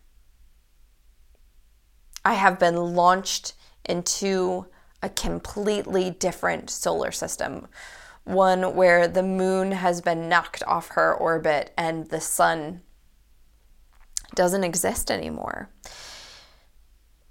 I 2.25 2.35
have 2.35 2.59
been 2.59 2.95
launched 2.95 3.55
into 3.85 4.66
a 5.02 5.09
completely 5.09 6.11
different 6.11 6.71
solar 6.71 7.12
system. 7.12 7.66
One 8.25 8.75
where 8.75 9.09
the 9.09 9.23
moon 9.23 9.73
has 9.73 10.00
been 10.00 10.28
knocked 10.28 10.62
off 10.64 10.88
her 10.88 11.14
orbit 11.14 11.73
and 11.76 12.09
the 12.09 12.21
sun 12.21 12.83
doesn't 14.35 14.64
exist 14.64 15.11
anymore. 15.11 15.71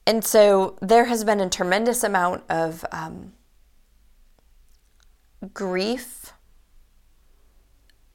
And 0.08 0.24
so 0.24 0.78
there 0.82 1.06
has 1.06 1.24
been 1.24 1.40
a 1.40 1.50
tremendous 1.50 2.04
amount 2.04 2.44
of 2.50 2.86
um, 2.92 3.34
grief 5.54 6.34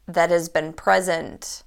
that 0.06 0.30
has 0.30 0.48
been 0.48 0.72
present. 0.72 1.64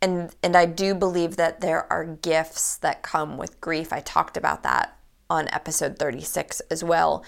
And, 0.00 0.34
and 0.42 0.56
I 0.56 0.66
do 0.66 0.94
believe 0.94 1.36
that 1.36 1.60
there 1.60 1.90
are 1.92 2.04
gifts 2.04 2.76
that 2.78 3.02
come 3.02 3.36
with 3.36 3.60
grief. 3.60 3.92
I 3.92 4.00
talked 4.00 4.36
about 4.36 4.62
that 4.62 4.96
on 5.28 5.48
episode 5.48 5.98
36 5.98 6.60
as 6.70 6.84
well. 6.84 7.24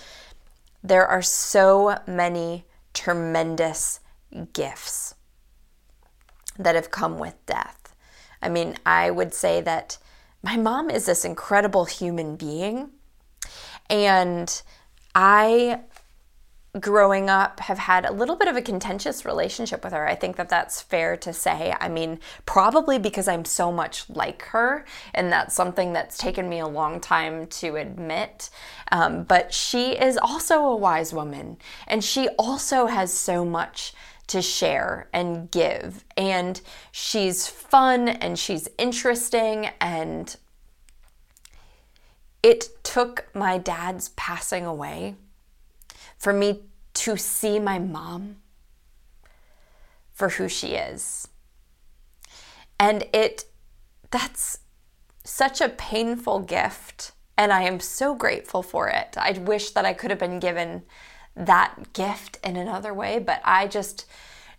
There 0.84 1.06
are 1.06 1.22
so 1.22 1.98
many 2.06 2.64
tremendous 2.94 4.00
gifts 4.52 5.15
that 6.58 6.74
have 6.74 6.90
come 6.90 7.18
with 7.18 7.34
death. 7.46 7.94
I 8.42 8.48
mean, 8.48 8.76
I 8.84 9.10
would 9.10 9.34
say 9.34 9.60
that 9.62 9.98
my 10.42 10.56
mom 10.56 10.90
is 10.90 11.06
this 11.06 11.24
incredible 11.24 11.86
human 11.86 12.36
being. 12.36 12.90
And 13.90 14.62
I, 15.14 15.80
growing 16.78 17.30
up, 17.30 17.60
have 17.60 17.78
had 17.78 18.04
a 18.04 18.12
little 18.12 18.36
bit 18.36 18.48
of 18.48 18.56
a 18.56 18.62
contentious 18.62 19.24
relationship 19.24 19.82
with 19.82 19.92
her. 19.92 20.06
I 20.06 20.14
think 20.14 20.36
that 20.36 20.48
that's 20.48 20.82
fair 20.82 21.16
to 21.18 21.32
say. 21.32 21.74
I 21.80 21.88
mean, 21.88 22.20
probably 22.44 22.98
because 22.98 23.26
I'm 23.28 23.44
so 23.44 23.72
much 23.72 24.08
like 24.10 24.42
her, 24.46 24.84
and 25.14 25.32
that's 25.32 25.54
something 25.54 25.92
that's 25.92 26.18
taken 26.18 26.48
me 26.48 26.58
a 26.58 26.68
long 26.68 27.00
time 27.00 27.46
to 27.46 27.76
admit. 27.76 28.50
Um, 28.92 29.24
but 29.24 29.54
she 29.54 29.92
is 29.92 30.18
also 30.18 30.66
a 30.66 30.76
wise 30.76 31.12
woman, 31.12 31.56
and 31.86 32.04
she 32.04 32.28
also 32.38 32.86
has 32.86 33.12
so 33.12 33.44
much 33.44 33.94
to 34.28 34.42
share 34.42 35.08
and 35.12 35.50
give. 35.50 36.04
And 36.16 36.60
she's 36.90 37.46
fun 37.46 38.08
and 38.08 38.38
she's 38.38 38.68
interesting. 38.78 39.70
And 39.80 40.36
it 42.42 42.82
took 42.82 43.26
my 43.34 43.58
dad's 43.58 44.10
passing 44.10 44.66
away 44.66 45.16
for 46.18 46.32
me 46.32 46.62
to 46.94 47.16
see 47.16 47.58
my 47.58 47.78
mom 47.78 48.36
for 50.12 50.30
who 50.30 50.48
she 50.48 50.68
is. 50.68 51.28
And 52.78 53.04
it, 53.12 53.44
that's 54.10 54.58
such 55.24 55.60
a 55.60 55.68
painful 55.68 56.40
gift. 56.40 57.12
And 57.38 57.52
I 57.52 57.62
am 57.62 57.80
so 57.80 58.14
grateful 58.14 58.62
for 58.62 58.88
it. 58.88 59.14
I 59.18 59.32
wish 59.32 59.70
that 59.70 59.84
I 59.84 59.92
could 59.92 60.10
have 60.10 60.18
been 60.18 60.40
given 60.40 60.82
that 61.36 61.92
gift 61.92 62.38
in 62.42 62.56
another 62.56 62.94
way, 62.94 63.18
but 63.18 63.40
I 63.44 63.66
just 63.66 64.06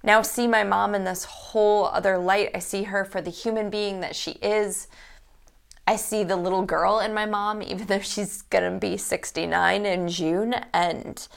now 0.04 0.22
see 0.22 0.48
my 0.48 0.64
mom 0.64 0.94
in 0.94 1.04
this 1.04 1.24
whole 1.24 1.86
other 1.86 2.18
light. 2.18 2.52
I 2.54 2.60
see 2.60 2.84
her 2.84 3.04
for 3.04 3.22
the 3.22 3.32
human 3.32 3.70
being 3.70 4.00
that 4.02 4.16
she 4.16 4.32
is. 4.34 4.88
I 5.88 5.96
see 5.96 6.24
the 6.24 6.36
little 6.36 6.64
girl 6.64 7.00
in 7.00 7.14
my 7.14 7.26
mom, 7.26 7.62
even 7.62 7.88
though 7.88 8.00
she's 8.00 8.42
gonna 8.44 8.78
be 8.78 8.98
69 8.98 9.86
in 9.86 10.08
June. 10.08 10.54
And 10.74 11.28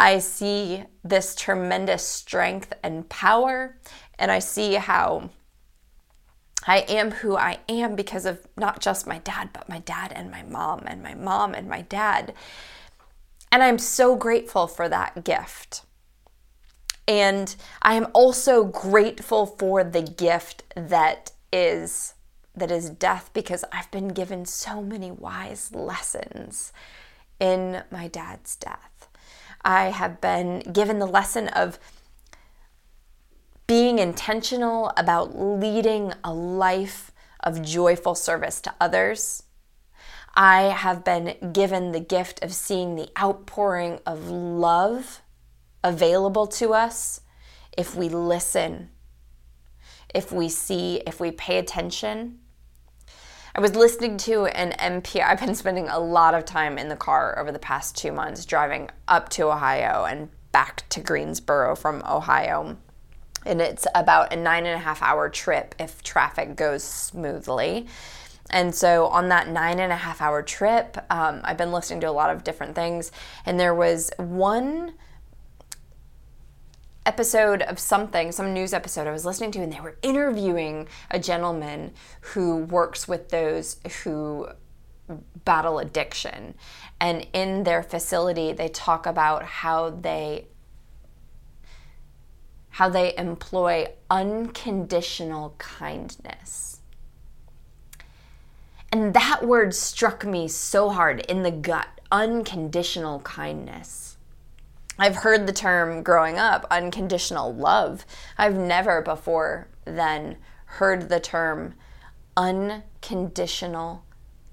I 0.00 0.18
see 0.18 0.84
this 1.04 1.34
tremendous 1.34 2.04
strength 2.04 2.72
and 2.82 3.08
power. 3.08 3.78
And 4.18 4.30
I 4.30 4.40
see 4.40 4.74
how 4.74 5.30
I 6.66 6.78
am 6.88 7.10
who 7.10 7.36
I 7.36 7.58
am 7.68 7.96
because 7.96 8.24
of 8.24 8.46
not 8.56 8.80
just 8.80 9.06
my 9.06 9.18
dad, 9.18 9.50
but 9.52 9.68
my 9.68 9.80
dad 9.80 10.12
and 10.14 10.30
my 10.30 10.42
mom, 10.42 10.84
and 10.86 11.02
my 11.02 11.14
mom 11.14 11.54
and 11.54 11.68
my 11.68 11.82
dad. 11.82 12.34
And 13.52 13.62
I'm 13.62 13.78
so 13.78 14.16
grateful 14.16 14.66
for 14.66 14.88
that 14.88 15.24
gift. 15.24 15.84
And 17.06 17.54
I 17.82 17.94
am 17.94 18.08
also 18.14 18.64
grateful 18.64 19.44
for 19.44 19.84
the 19.84 20.02
gift 20.02 20.64
that 20.74 21.32
is 21.52 22.14
that 22.54 22.70
is 22.70 22.90
death 22.90 23.30
because 23.32 23.64
I've 23.72 23.90
been 23.90 24.08
given 24.08 24.44
so 24.44 24.82
many 24.82 25.10
wise 25.10 25.72
lessons 25.74 26.72
in 27.40 27.82
my 27.90 28.08
dad's 28.08 28.56
death. 28.56 29.08
I 29.64 29.86
have 29.86 30.20
been 30.20 30.60
given 30.60 30.98
the 30.98 31.06
lesson 31.06 31.48
of 31.48 31.78
being 33.66 33.98
intentional 33.98 34.92
about 34.96 35.38
leading 35.38 36.12
a 36.22 36.32
life 36.32 37.10
of 37.40 37.62
joyful 37.62 38.14
service 38.14 38.60
to 38.62 38.74
others. 38.80 39.44
I 40.34 40.62
have 40.62 41.04
been 41.04 41.52
given 41.52 41.92
the 41.92 42.00
gift 42.00 42.42
of 42.42 42.54
seeing 42.54 42.94
the 42.94 43.10
outpouring 43.18 44.00
of 44.06 44.28
love 44.28 45.20
available 45.84 46.46
to 46.46 46.72
us 46.72 47.20
if 47.76 47.94
we 47.94 48.08
listen, 48.08 48.90
if 50.14 50.32
we 50.32 50.48
see, 50.48 51.02
if 51.06 51.20
we 51.20 51.30
pay 51.32 51.58
attention. 51.58 52.38
I 53.54 53.60
was 53.60 53.74
listening 53.74 54.16
to 54.18 54.46
an 54.46 54.72
NPR. 54.72 55.24
I've 55.24 55.40
been 55.40 55.54
spending 55.54 55.88
a 55.88 55.98
lot 55.98 56.34
of 56.34 56.46
time 56.46 56.78
in 56.78 56.88
the 56.88 56.96
car 56.96 57.38
over 57.38 57.52
the 57.52 57.58
past 57.58 57.98
two 57.98 58.12
months 58.12 58.46
driving 58.46 58.88
up 59.08 59.28
to 59.30 59.50
Ohio 59.50 60.04
and 60.04 60.30
back 60.52 60.88
to 60.90 61.00
Greensboro 61.00 61.76
from 61.76 62.02
Ohio 62.08 62.78
and 63.44 63.60
it's 63.60 63.86
about 63.94 64.32
a 64.32 64.36
nine 64.36 64.66
and 64.66 64.74
a 64.74 64.78
half 64.78 65.02
hour 65.02 65.28
trip 65.28 65.74
if 65.78 66.02
traffic 66.02 66.56
goes 66.56 66.84
smoothly. 66.84 67.86
And 68.52 68.74
so 68.74 69.06
on 69.06 69.28
that 69.28 69.48
nine 69.48 69.78
and 69.78 69.92
a 69.92 69.96
half 69.96 70.20
hour 70.20 70.42
trip, 70.42 70.98
um, 71.10 71.40
I've 71.42 71.56
been 71.56 71.72
listening 71.72 72.00
to 72.00 72.08
a 72.08 72.12
lot 72.12 72.30
of 72.30 72.44
different 72.44 72.74
things, 72.74 73.10
and 73.46 73.58
there 73.58 73.74
was 73.74 74.10
one 74.18 74.92
episode 77.04 77.62
of 77.62 77.78
something, 77.78 78.30
some 78.30 78.52
news 78.52 78.72
episode 78.72 79.06
I 79.06 79.12
was 79.12 79.24
listening 79.24 79.50
to, 79.52 79.60
and 79.60 79.72
they 79.72 79.80
were 79.80 79.96
interviewing 80.02 80.86
a 81.10 81.18
gentleman 81.18 81.92
who 82.20 82.58
works 82.58 83.08
with 83.08 83.30
those 83.30 83.78
who 84.04 84.48
battle 85.44 85.78
addiction. 85.78 86.54
And 87.00 87.26
in 87.32 87.64
their 87.64 87.82
facility, 87.82 88.52
they 88.52 88.68
talk 88.68 89.06
about 89.06 89.42
how 89.42 89.90
they 89.90 90.46
how 92.76 92.88
they 92.88 93.14
employ 93.18 93.86
unconditional 94.10 95.54
kindness. 95.58 96.71
And 98.92 99.14
that 99.14 99.42
word 99.42 99.74
struck 99.74 100.24
me 100.26 100.46
so 100.48 100.90
hard 100.90 101.20
in 101.20 101.42
the 101.42 101.50
gut 101.50 101.88
unconditional 102.12 103.20
kindness. 103.20 104.18
I've 104.98 105.16
heard 105.16 105.46
the 105.46 105.52
term 105.52 106.02
growing 106.02 106.38
up, 106.38 106.66
unconditional 106.70 107.54
love. 107.54 108.04
I've 108.36 108.54
never 108.54 109.00
before 109.00 109.68
then 109.86 110.36
heard 110.66 111.08
the 111.08 111.18
term 111.18 111.74
unconditional 112.36 114.04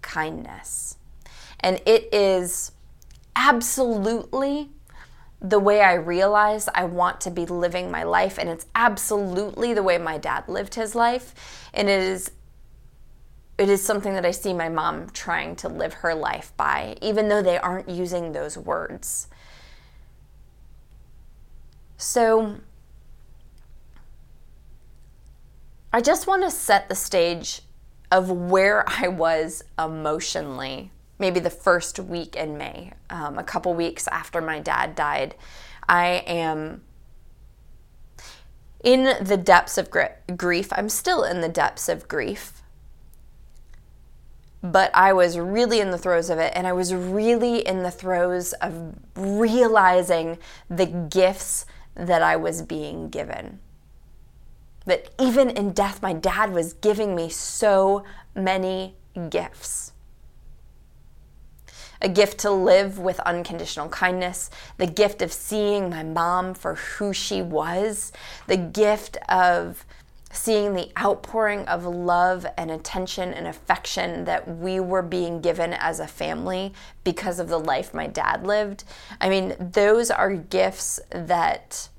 kindness. 0.02 0.98
And 1.60 1.82
it 1.86 2.14
is 2.14 2.72
absolutely 3.36 4.70
the 5.42 5.60
way 5.60 5.82
I 5.82 5.94
realize 5.94 6.68
I 6.74 6.86
want 6.86 7.22
to 7.22 7.32
be 7.32 7.46
living 7.46 7.92
my 7.92 8.04
life. 8.04 8.38
And 8.38 8.50
it's 8.50 8.66
absolutely 8.74 9.74
the 9.74 9.84
way 9.84 9.98
my 9.98 10.18
dad 10.18 10.48
lived 10.48 10.76
his 10.76 10.96
life. 10.96 11.34
And 11.74 11.90
it 11.90 12.02
is 12.02 12.32
it 13.60 13.70
is 13.70 13.84
something 13.84 14.14
that 14.14 14.26
I 14.26 14.32
see 14.32 14.54
my 14.54 14.70
mom 14.70 15.10
trying 15.10 15.56
to 15.58 15.68
live 15.68 15.96
her 15.96 16.16
life 16.16 16.54
by, 16.56 16.96
even 17.02 17.28
though 17.28 17.42
they 17.42 17.58
aren't 17.58 17.90
using 17.90 18.32
those 18.32 18.58
words. 18.58 19.28
So 21.98 22.56
I 25.92 26.02
just 26.02 26.26
want 26.26 26.44
to 26.44 26.52
set 26.52 26.88
the 26.88 26.96
stage 26.96 27.62
of 28.12 28.32
where 28.32 28.86
I 28.88 29.10
was 29.10 29.62
emotionally 29.78 30.92
maybe 31.20 31.42
the 31.42 31.50
first 31.50 32.00
week 32.00 32.36
in 32.38 32.58
May, 32.58 32.94
um, 33.10 33.38
a 33.38 33.44
couple 33.44 33.74
weeks 33.74 34.08
after 34.08 34.40
my 34.42 34.60
dad 34.60 34.96
died, 34.96 35.36
I 35.88 36.24
am 36.26 36.82
in 38.84 39.22
the 39.22 39.36
depths 39.36 39.78
of 39.78 39.90
grief. 39.92 40.70
I'm 40.72 40.88
still 40.88 41.24
in 41.24 41.42
the 41.42 41.50
depths 41.50 41.90
of 41.90 42.08
grief. 42.08 42.59
But 44.62 44.92
I 44.94 45.14
was 45.14 45.40
really 45.40 45.80
in 45.80 45.92
the 45.92 45.98
throes 45.98 46.30
of 46.30 46.38
it, 46.38 46.52
and 46.56 46.68
I 46.68 46.74
was 46.74 46.94
really 46.94 47.66
in 47.66 47.84
the 47.84 47.92
throes 47.92 48.54
of 48.54 48.96
realizing 49.16 50.38
the 50.70 50.86
gifts 50.86 51.66
that 51.96 52.22
I 52.22 52.36
was 52.36 52.62
being 52.62 53.10
given. 53.10 53.60
That 54.86 55.10
even 55.20 55.50
in 55.50 55.72
death, 55.72 56.02
my 56.02 56.14
dad 56.14 56.52
was 56.52 56.74
giving 56.74 57.16
me 57.16 57.30
so 57.30 58.04
many 58.36 58.96
gifts 59.30 59.94
a 62.02 62.10
gift 62.10 62.40
to 62.40 62.52
live 62.52 62.98
with 62.98 63.20
unconditional 63.22 63.90
kindness, 63.90 64.50
the 64.78 64.88
gift 64.88 65.22
of 65.22 65.34
seeing 65.34 65.90
my 65.90 66.04
mom 66.04 66.54
for 66.54 66.76
who 66.76 67.14
she 67.14 67.42
was, 67.42 68.12
the 68.48 68.58
gift 68.58 69.18
of 69.28 69.86
seeing 70.32 70.74
the 70.74 70.92
outpouring 70.98 71.66
of 71.68 71.86
love 71.86 72.46
and 72.58 72.70
attention 72.70 73.34
and 73.34 73.48
affection 73.48 74.26
that 74.26 74.48
we 74.58 74.80
were 74.80 75.02
being 75.02 75.42
given 75.42 75.74
as 75.74 76.00
a 76.00 76.08
family 76.08 76.72
because 77.04 77.40
of 77.40 77.50
the 77.50 77.60
life 77.60 77.94
my 77.94 78.06
dad 78.06 78.46
lived. 78.46 78.84
I 79.20 79.30
mean, 79.30 79.56
those 79.60 80.12
are 80.12 80.34
gifts 80.36 81.00
that 81.10 81.90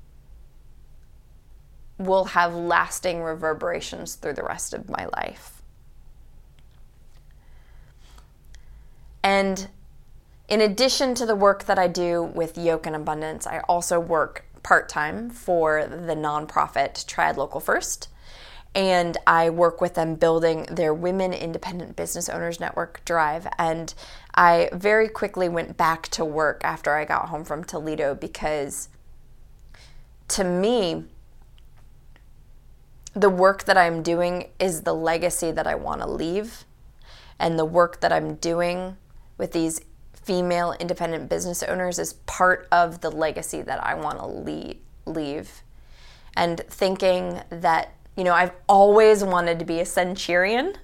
will 1.97 2.25
have 2.25 2.55
lasting 2.55 3.21
reverberations 3.21 4.15
through 4.15 4.33
the 4.33 4.43
rest 4.43 4.73
of 4.73 4.89
my 4.89 5.07
life. 5.17 5.61
And 9.23 9.67
in 10.47 10.61
addition 10.61 11.13
to 11.15 11.25
the 11.25 11.35
work 11.35 11.65
that 11.65 11.77
I 11.77 11.87
do 11.87 12.23
with 12.23 12.57
Yoke 12.57 12.85
and 12.85 12.95
Abundance, 12.95 13.45
I 13.45 13.59
also 13.59 13.99
work 13.99 14.45
part 14.63 14.89
time 14.89 15.29
for 15.29 15.85
the 15.85 16.15
nonprofit 16.15 17.05
Triad 17.05 17.37
Local 17.37 17.59
First. 17.59 18.07
And 18.73 19.17
I 19.27 19.49
work 19.49 19.81
with 19.81 19.95
them 19.95 20.15
building 20.15 20.65
their 20.71 20.93
Women 20.93 21.33
Independent 21.33 21.95
Business 21.95 22.29
Owners 22.29 22.59
Network 22.59 23.03
Drive. 23.03 23.47
And 23.57 23.93
I 24.33 24.69
very 24.71 25.09
quickly 25.09 25.49
went 25.49 25.75
back 25.75 26.07
to 26.09 26.23
work 26.23 26.61
after 26.63 26.95
I 26.95 27.03
got 27.03 27.29
home 27.29 27.43
from 27.43 27.63
Toledo 27.63 28.15
because 28.15 28.87
to 30.29 30.45
me, 30.45 31.03
the 33.13 33.29
work 33.29 33.65
that 33.65 33.77
I'm 33.77 34.01
doing 34.01 34.49
is 34.57 34.83
the 34.83 34.93
legacy 34.93 35.51
that 35.51 35.67
I 35.67 35.75
want 35.75 35.99
to 36.01 36.07
leave. 36.07 36.63
And 37.37 37.59
the 37.59 37.65
work 37.65 37.99
that 38.01 38.13
I'm 38.13 38.35
doing 38.35 38.95
with 39.37 39.51
these 39.51 39.81
female 40.13 40.73
independent 40.79 41.27
business 41.27 41.63
owners 41.63 41.99
is 41.99 42.13
part 42.13 42.67
of 42.71 43.01
the 43.01 43.09
legacy 43.11 43.61
that 43.63 43.83
I 43.83 43.95
want 43.95 44.19
to 44.19 44.27
leave. 45.05 45.63
And 46.37 46.59
thinking 46.69 47.41
that, 47.49 47.93
you 48.15 48.23
know, 48.23 48.33
I've 48.33 48.53
always 48.67 49.23
wanted 49.23 49.59
to 49.59 49.65
be 49.65 49.79
a 49.79 49.85
centurion, 49.85 50.75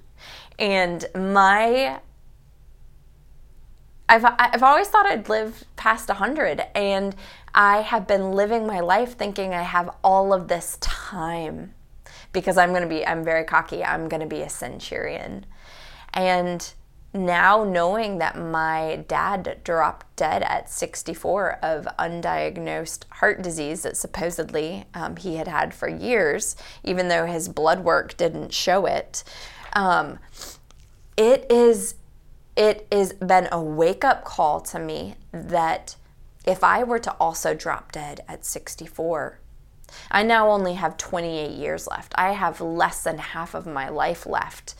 and 0.58 1.04
my 1.14 2.00
I've, 4.08 4.24
I've 4.24 4.62
always 4.62 4.88
thought 4.88 5.04
I'd 5.06 5.28
live 5.28 5.64
past 5.76 6.08
100, 6.08 6.62
and 6.74 7.14
I 7.54 7.82
have 7.82 8.06
been 8.06 8.32
living 8.32 8.66
my 8.66 8.80
life 8.80 9.16
thinking 9.16 9.52
I 9.52 9.62
have 9.62 9.90
all 10.02 10.32
of 10.32 10.48
this 10.48 10.78
time 10.80 11.74
because 12.32 12.56
I'm 12.56 12.70
going 12.70 12.82
to 12.82 12.88
be, 12.88 13.06
I'm 13.06 13.22
very 13.24 13.44
cocky, 13.44 13.84
I'm 13.84 14.08
going 14.08 14.20
to 14.20 14.26
be 14.26 14.40
a 14.40 14.48
centurion. 14.48 15.44
And 16.14 16.72
now 17.14 17.64
knowing 17.64 18.18
that 18.18 18.36
my 18.38 19.04
dad 19.08 19.60
dropped 19.64 20.14
dead 20.16 20.42
at 20.42 20.68
64 20.68 21.58
of 21.62 21.88
undiagnosed 21.98 23.04
heart 23.10 23.40
disease 23.40 23.82
that 23.82 23.96
supposedly 23.96 24.84
um, 24.94 25.16
he 25.16 25.36
had 25.36 25.48
had 25.48 25.72
for 25.72 25.88
years, 25.88 26.56
even 26.84 27.08
though 27.08 27.24
his 27.24 27.48
blood 27.48 27.82
work 27.82 28.16
didn't 28.16 28.52
show 28.52 28.84
it, 28.84 29.24
um, 29.72 30.18
it 31.16 31.46
is 31.50 31.94
it 32.56 32.88
has 32.90 33.12
been 33.12 33.48
a 33.52 33.62
wake 33.62 34.04
up 34.04 34.24
call 34.24 34.60
to 34.60 34.80
me 34.80 35.14
that 35.30 35.94
if 36.44 36.64
I 36.64 36.82
were 36.82 36.98
to 36.98 37.12
also 37.12 37.54
drop 37.54 37.92
dead 37.92 38.22
at 38.26 38.44
64, 38.44 39.38
I 40.10 40.24
now 40.24 40.50
only 40.50 40.74
have 40.74 40.96
28 40.96 41.52
years 41.52 41.86
left. 41.86 42.12
I 42.16 42.32
have 42.32 42.60
less 42.60 43.04
than 43.04 43.18
half 43.18 43.54
of 43.54 43.66
my 43.66 43.88
life 43.88 44.26
left 44.26 44.74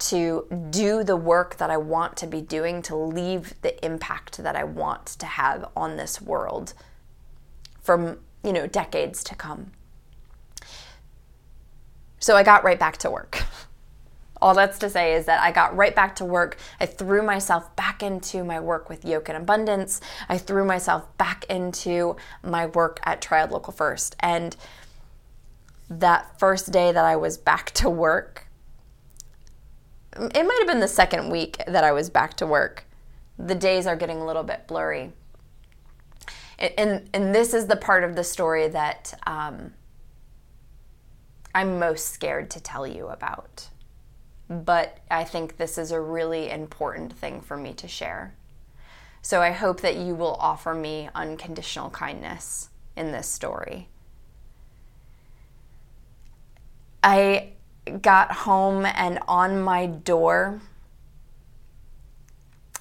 to 0.00 0.46
do 0.70 1.04
the 1.04 1.16
work 1.16 1.56
that 1.58 1.70
I 1.70 1.76
want 1.76 2.16
to 2.18 2.26
be 2.26 2.40
doing, 2.40 2.82
to 2.82 2.96
leave 2.96 3.54
the 3.62 3.84
impact 3.84 4.38
that 4.38 4.56
I 4.56 4.64
want 4.64 5.06
to 5.06 5.26
have 5.26 5.68
on 5.76 5.96
this 5.96 6.20
world 6.20 6.74
from, 7.80 8.18
you 8.42 8.52
know, 8.52 8.66
decades 8.66 9.22
to 9.24 9.34
come. 9.34 9.72
So 12.18 12.36
I 12.36 12.42
got 12.42 12.64
right 12.64 12.78
back 12.78 12.98
to 12.98 13.10
work. 13.10 13.42
All 14.42 14.54
that's 14.54 14.78
to 14.78 14.88
say 14.88 15.14
is 15.14 15.26
that 15.26 15.42
I 15.42 15.52
got 15.52 15.76
right 15.76 15.94
back 15.94 16.16
to 16.16 16.24
work. 16.24 16.56
I 16.78 16.86
threw 16.86 17.22
myself 17.22 17.74
back 17.76 18.02
into 18.02 18.42
my 18.42 18.58
work 18.58 18.88
with 18.88 19.04
Yoke 19.04 19.28
and 19.28 19.36
Abundance. 19.36 20.00
I 20.28 20.38
threw 20.38 20.64
myself 20.64 21.16
back 21.18 21.44
into 21.50 22.16
my 22.42 22.66
work 22.66 23.00
at 23.04 23.20
Triad 23.20 23.50
Local 23.50 23.72
First. 23.72 24.16
And 24.20 24.56
that 25.90 26.38
first 26.38 26.70
day 26.70 26.92
that 26.92 27.04
I 27.04 27.16
was 27.16 27.36
back 27.36 27.72
to 27.72 27.90
work, 27.90 28.46
it 30.16 30.46
might 30.46 30.58
have 30.58 30.66
been 30.66 30.80
the 30.80 30.88
second 30.88 31.30
week 31.30 31.62
that 31.66 31.84
I 31.84 31.92
was 31.92 32.10
back 32.10 32.34
to 32.38 32.46
work. 32.46 32.84
The 33.38 33.54
days 33.54 33.86
are 33.86 33.96
getting 33.96 34.18
a 34.18 34.26
little 34.26 34.42
bit 34.42 34.66
blurry. 34.66 35.12
And, 36.58 37.08
and 37.14 37.34
this 37.34 37.54
is 37.54 37.66
the 37.66 37.76
part 37.76 38.04
of 38.04 38.16
the 38.16 38.24
story 38.24 38.68
that 38.68 39.14
um, 39.26 39.72
I'm 41.54 41.78
most 41.78 42.08
scared 42.08 42.50
to 42.50 42.60
tell 42.60 42.86
you 42.86 43.06
about 43.06 43.68
but 44.50 44.98
I 45.08 45.22
think 45.22 45.56
this 45.56 45.78
is 45.78 45.92
a 45.92 46.00
really 46.00 46.50
important 46.50 47.12
thing 47.12 47.40
for 47.40 47.56
me 47.56 47.72
to 47.74 47.86
share. 47.86 48.34
So 49.22 49.40
I 49.40 49.52
hope 49.52 49.80
that 49.82 49.96
you 49.96 50.14
will 50.16 50.34
offer 50.40 50.74
me 50.74 51.08
unconditional 51.14 51.88
kindness 51.90 52.68
in 52.96 53.12
this 53.12 53.28
story. 53.28 53.88
I 57.04 57.50
got 57.90 58.32
home, 58.32 58.86
and 58.86 59.18
on 59.26 59.60
my 59.60 59.86
door, 59.86 60.60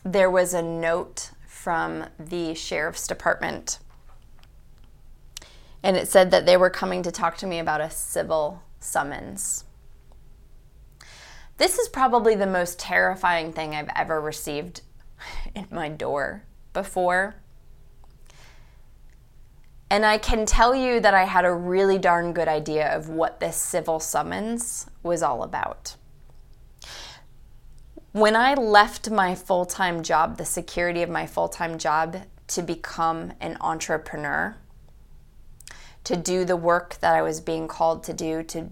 there 0.04 0.30
was 0.30 0.54
a 0.54 0.62
note 0.62 1.32
from 1.48 2.06
the 2.18 2.54
sheriff's 2.54 3.08
department. 3.08 3.80
And 5.84 5.96
it 5.96 6.08
said 6.08 6.32
that 6.32 6.46
they 6.46 6.58
were 6.58 6.70
coming 6.70 7.04
to 7.04 7.12
talk 7.12 7.38
to 7.38 7.48
me 7.48 7.60
about 7.60 7.82
a 7.82 7.90
civil 7.90 8.64
summons. 8.80 9.66
This 11.58 11.78
is 11.78 11.90
probably 11.90 12.36
the 12.36 12.48
most 12.48 12.80
terrifying 12.80 13.52
thing 13.52 13.76
I've 13.76 13.90
ever 13.96 14.22
received 14.22 14.82
in 15.56 15.68
my 15.70 15.90
door 15.90 16.44
before. 16.74 17.36
And 19.92 20.06
I 20.06 20.18
can 20.20 20.46
tell 20.46 20.76
you 20.76 21.00
that 21.00 21.14
I 21.14 21.24
had 21.24 21.46
a 21.46 21.54
really 21.54 21.98
darn 21.98 22.32
good 22.34 22.48
idea 22.48 22.96
of 22.96 23.10
what 23.10 23.40
this 23.40 23.58
civil 23.58 24.00
summons 24.00 24.88
was 25.02 25.24
all 25.24 25.42
about. 25.42 25.96
When 28.12 28.36
I 28.36 28.54
left 28.54 29.10
my 29.10 29.34
full 29.36 29.66
time 29.66 30.04
job, 30.04 30.38
the 30.38 30.46
security 30.46 31.02
of 31.02 31.10
my 31.10 31.26
full 31.26 31.50
time 31.50 31.78
job, 31.78 32.18
to 32.48 32.62
become 32.62 33.34
an 33.40 33.58
entrepreneur, 33.62 34.58
to 36.04 36.16
do 36.16 36.46
the 36.46 36.56
work 36.56 36.98
that 37.02 37.16
I 37.16 37.22
was 37.22 37.42
being 37.42 37.68
called 37.68 38.04
to 38.06 38.14
do, 38.14 38.42
to 38.44 38.70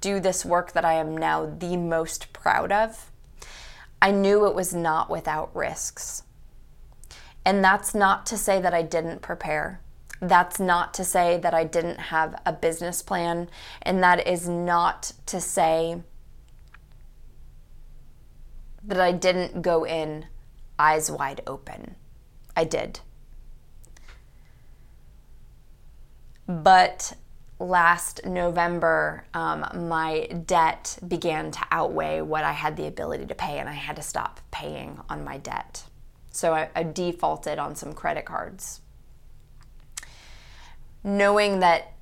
do 0.00 0.20
this 0.20 0.44
work 0.44 0.72
that 0.72 0.84
I 0.84 0.94
am 0.94 1.16
now 1.16 1.46
the 1.46 1.76
most 1.76 2.32
proud 2.32 2.70
of, 2.70 3.10
I 4.00 4.10
knew 4.10 4.46
it 4.46 4.54
was 4.54 4.74
not 4.74 5.10
without 5.10 5.54
risks. 5.56 6.22
And 7.44 7.64
that's 7.64 7.94
not 7.94 8.26
to 8.26 8.36
say 8.36 8.60
that 8.60 8.74
I 8.74 8.82
didn't 8.82 9.22
prepare. 9.22 9.80
That's 10.20 10.58
not 10.58 10.94
to 10.94 11.04
say 11.04 11.38
that 11.38 11.54
I 11.54 11.64
didn't 11.64 11.98
have 11.98 12.40
a 12.44 12.52
business 12.52 13.02
plan. 13.02 13.48
And 13.82 14.02
that 14.02 14.26
is 14.26 14.48
not 14.48 15.12
to 15.26 15.40
say 15.40 16.02
that 18.84 19.00
I 19.00 19.12
didn't 19.12 19.62
go 19.62 19.84
in 19.84 20.26
eyes 20.78 21.10
wide 21.10 21.42
open. 21.46 21.94
I 22.56 22.64
did. 22.64 23.00
But 26.46 27.12
last 27.58 28.24
November, 28.24 29.26
um, 29.34 29.66
my 29.88 30.26
debt 30.46 30.98
began 31.06 31.50
to 31.50 31.60
outweigh 31.70 32.22
what 32.22 32.44
I 32.44 32.52
had 32.52 32.76
the 32.76 32.86
ability 32.86 33.26
to 33.26 33.34
pay, 33.34 33.58
and 33.58 33.68
I 33.68 33.74
had 33.74 33.96
to 33.96 34.02
stop 34.02 34.40
paying 34.50 34.98
on 35.08 35.24
my 35.24 35.38
debt. 35.38 35.84
So 36.30 36.54
I, 36.54 36.70
I 36.74 36.84
defaulted 36.84 37.58
on 37.58 37.76
some 37.76 37.92
credit 37.92 38.24
cards. 38.24 38.80
Knowing 41.02 41.60
that 41.60 41.92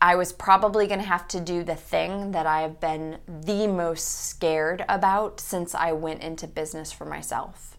I 0.00 0.14
was 0.14 0.32
probably 0.32 0.86
going 0.86 1.00
to 1.00 1.06
have 1.06 1.26
to 1.28 1.40
do 1.40 1.64
the 1.64 1.74
thing 1.74 2.30
that 2.30 2.46
I 2.46 2.60
have 2.60 2.78
been 2.78 3.18
the 3.26 3.66
most 3.66 4.28
scared 4.28 4.84
about 4.88 5.40
since 5.40 5.74
I 5.74 5.92
went 5.92 6.22
into 6.22 6.46
business 6.46 6.92
for 6.92 7.04
myself. 7.04 7.76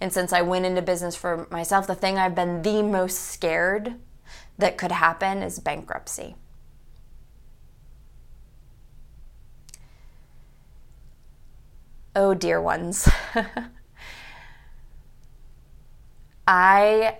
And 0.00 0.12
since 0.12 0.32
I 0.32 0.42
went 0.42 0.66
into 0.66 0.82
business 0.82 1.14
for 1.14 1.46
myself, 1.50 1.86
the 1.86 1.94
thing 1.94 2.18
I've 2.18 2.34
been 2.34 2.62
the 2.62 2.82
most 2.82 3.20
scared 3.20 3.94
that 4.58 4.76
could 4.76 4.90
happen 4.90 5.42
is 5.42 5.60
bankruptcy. 5.60 6.34
Oh, 12.16 12.34
dear 12.34 12.60
ones. 12.60 13.08
I 16.46 17.18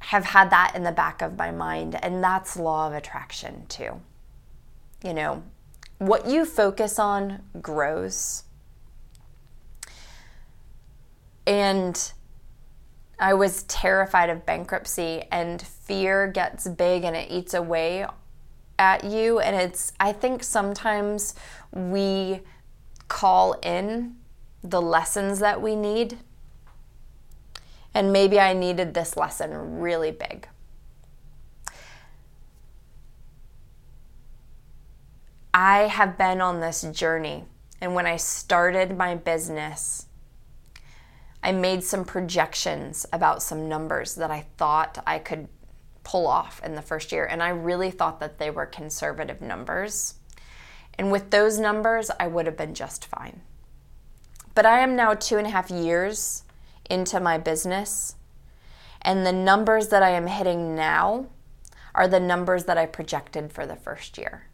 have 0.00 0.24
had 0.24 0.50
that 0.50 0.72
in 0.74 0.82
the 0.82 0.92
back 0.92 1.22
of 1.22 1.36
my 1.36 1.50
mind, 1.50 2.02
and 2.02 2.22
that's 2.22 2.56
law 2.56 2.88
of 2.88 2.94
attraction 2.94 3.66
too. 3.68 4.00
You 5.04 5.14
know, 5.14 5.42
what 5.98 6.26
you 6.26 6.44
focus 6.44 6.98
on 6.98 7.42
grows. 7.60 8.44
And 11.46 12.12
I 13.18 13.34
was 13.34 13.64
terrified 13.64 14.30
of 14.30 14.46
bankruptcy, 14.46 15.24
and 15.30 15.60
fear 15.60 16.26
gets 16.26 16.66
big 16.66 17.04
and 17.04 17.14
it 17.14 17.30
eats 17.30 17.54
away 17.54 18.06
at 18.78 19.04
you. 19.04 19.40
And 19.40 19.54
it's, 19.54 19.92
I 20.00 20.12
think 20.12 20.42
sometimes 20.42 21.34
we 21.72 22.40
call 23.08 23.52
in 23.62 24.16
the 24.62 24.80
lessons 24.80 25.38
that 25.40 25.60
we 25.60 25.76
need. 25.76 26.18
And 27.94 28.12
maybe 28.12 28.38
I 28.38 28.52
needed 28.52 28.94
this 28.94 29.16
lesson 29.16 29.80
really 29.80 30.10
big. 30.10 30.48
I 35.52 35.88
have 35.88 36.16
been 36.16 36.40
on 36.40 36.60
this 36.60 36.82
journey, 36.82 37.44
and 37.80 37.94
when 37.94 38.06
I 38.06 38.16
started 38.16 38.96
my 38.96 39.16
business, 39.16 40.06
I 41.42 41.52
made 41.52 41.82
some 41.82 42.04
projections 42.04 43.06
about 43.12 43.42
some 43.42 43.68
numbers 43.68 44.14
that 44.14 44.30
I 44.30 44.46
thought 44.58 45.02
I 45.06 45.18
could 45.18 45.48
pull 46.04 46.26
off 46.26 46.60
in 46.64 46.74
the 46.74 46.82
first 46.82 47.12
year. 47.12 47.24
And 47.24 47.42
I 47.42 47.48
really 47.48 47.90
thought 47.90 48.20
that 48.20 48.38
they 48.38 48.50
were 48.50 48.66
conservative 48.66 49.40
numbers. 49.40 50.14
And 50.98 51.10
with 51.10 51.30
those 51.30 51.58
numbers, 51.58 52.10
I 52.20 52.26
would 52.26 52.46
have 52.46 52.56
been 52.56 52.74
just 52.74 53.06
fine. 53.06 53.40
But 54.54 54.66
I 54.66 54.80
am 54.80 54.96
now 54.96 55.14
two 55.14 55.38
and 55.38 55.46
a 55.46 55.50
half 55.50 55.70
years 55.70 56.42
into 56.90 57.20
my 57.20 57.38
business. 57.38 58.16
And 59.02 59.24
the 59.24 59.32
numbers 59.32 59.88
that 59.88 60.02
I 60.02 60.10
am 60.10 60.26
hitting 60.26 60.74
now 60.74 61.26
are 61.94 62.08
the 62.08 62.20
numbers 62.20 62.64
that 62.64 62.76
I 62.76 62.86
projected 62.86 63.52
for 63.52 63.66
the 63.66 63.76
first 63.76 64.18
year. 64.18 64.46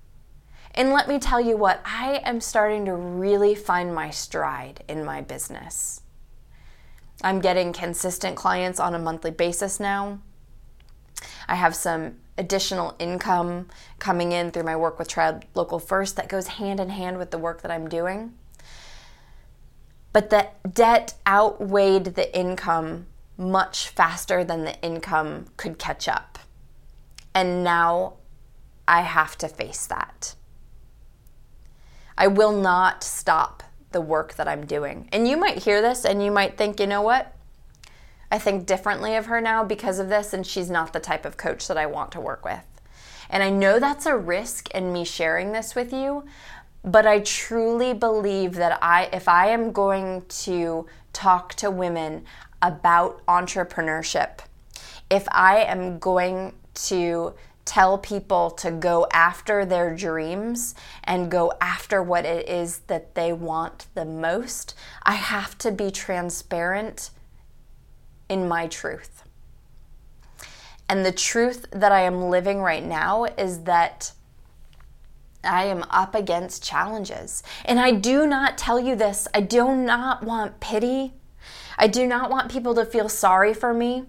And 0.75 0.93
let 0.93 1.09
me 1.09 1.19
tell 1.19 1.41
you 1.41 1.57
what, 1.57 1.81
I 1.85 2.21
am 2.23 2.41
starting 2.41 2.85
to 2.85 2.95
really 2.95 3.55
find 3.55 3.95
my 3.95 4.11
stride 4.11 4.85
in 4.89 5.05
my 5.05 5.23
business. 5.23 6.03
I'm 7.23 7.41
getting 7.41 7.73
consistent 7.73 8.37
clients 8.37 8.79
on 8.79 8.95
a 8.95 8.99
monthly 8.99 9.31
basis 9.31 9.81
now. 9.81 10.21
I 11.49 11.55
have 11.55 11.75
some 11.75 12.17
additional 12.37 12.95
income 12.99 13.69
coming 13.99 14.33
in 14.33 14.51
through 14.51 14.65
my 14.65 14.77
work 14.77 14.99
with 14.99 15.09
Triad 15.09 15.47
Local 15.55 15.79
First 15.79 16.17
that 16.17 16.29
goes 16.29 16.47
hand 16.47 16.79
in 16.79 16.91
hand 16.91 17.17
with 17.17 17.31
the 17.31 17.39
work 17.39 17.63
that 17.63 17.71
I'm 17.71 17.89
doing. 17.89 18.35
But 20.17 20.31
the 20.31 20.49
debt 20.67 21.13
outweighed 21.27 22.15
the 22.15 22.35
income 22.35 23.05
much 23.37 23.89
faster 23.89 24.45
than 24.45 24.65
the 24.65 24.81
income 24.81 25.49
could 25.59 25.79
catch 25.79 26.09
up. 26.09 26.39
And 27.35 27.63
now 27.63 28.15
I 28.89 29.03
have 29.03 29.37
to 29.37 29.47
face 29.47 29.87
that. 29.89 30.35
I 32.17 32.29
will 32.29 32.53
not 32.53 33.05
stop 33.05 33.63
the 33.93 34.01
work 34.01 34.37
that 34.37 34.49
I'm 34.49 34.65
doing. 34.65 35.11
And 35.13 35.29
you 35.29 35.37
might 35.37 35.65
hear 35.65 35.83
this 35.83 36.07
and 36.07 36.25
you 36.25 36.31
might 36.31 36.57
think, 36.57 36.81
you 36.81 36.87
know 36.87 37.03
what? 37.03 37.37
I 38.33 38.39
think 38.39 38.65
differently 38.65 39.17
of 39.17 39.27
her 39.27 39.43
now 39.43 39.65
because 39.65 39.99
of 39.99 40.09
this, 40.09 40.33
and 40.33 40.47
she's 40.47 40.71
not 40.71 40.95
the 40.95 40.99
type 40.99 41.27
of 41.27 41.37
coach 41.37 41.69
that 41.69 41.77
I 41.77 41.85
want 41.85 42.11
to 42.13 42.21
work 42.23 42.43
with. 42.43 42.65
And 43.29 43.43
I 43.43 43.51
know 43.51 43.79
that's 43.79 44.07
a 44.07 44.17
risk 44.17 44.71
in 44.71 44.95
me 44.95 45.05
sharing 45.05 45.53
this 45.53 45.75
with 45.75 45.93
you, 45.93 46.25
but 46.87 47.07
I 47.07 47.19
truly 47.21 47.93
believe 47.93 48.55
that 48.55 48.79
I 48.81 49.11
if 49.13 49.29
I 49.29 49.49
am 49.49 49.73
going 49.73 50.25
to 50.45 50.87
talk 51.13 51.55
to 51.55 51.71
women, 51.71 52.25
about 52.63 53.25
entrepreneurship, 53.27 54.41
if 55.11 55.27
I 55.31 55.59
am 55.59 55.99
going 55.99 56.55
to 56.75 57.35
tell 57.65 57.99
people 57.99 58.51
to 58.51 58.71
go 58.71 59.07
after 59.13 59.65
their 59.65 59.95
dreams 59.95 60.75
and 61.05 61.31
go 61.31 61.53
after 61.61 62.03
what 62.03 62.25
it 62.25 62.49
is 62.49 62.79
that 62.87 63.15
they 63.15 63.33
want 63.33 63.87
the 63.95 64.05
most, 64.05 64.75
I 65.03 65.15
have 65.15 65.59
to 65.59 65.73
be 65.73 65.91
transparent 65.91 67.11
in 68.29 68.49
my 68.49 68.67
truth. 68.69 69.25
And 70.89 71.05
the 71.05 71.13
truth 71.13 71.67
that 71.73 71.91
I 71.91 72.03
am 72.03 72.31
living 72.31 72.61
right 72.61 72.85
now 72.85 73.25
is 73.25 73.65
that 73.65 74.13
I 75.47 75.65
am 75.65 75.85
up 75.91 76.15
against 76.15 76.63
challenges. 76.63 77.43
And 77.65 77.79
I 77.79 77.93
do 77.93 78.27
not 78.27 78.59
tell 78.59 78.79
you 78.81 78.97
this, 78.97 79.29
I 79.35 79.41
do 79.41 79.75
not 79.75 80.23
want 80.23 80.61
pity. 80.61 81.15
I 81.79 81.87
do 81.87 82.07
not 82.07 82.31
want 82.31 82.51
people 82.51 82.75
to 82.75 82.85
feel 82.85 83.09
sorry 83.09 83.55
for 83.55 83.73
me. 83.73 84.05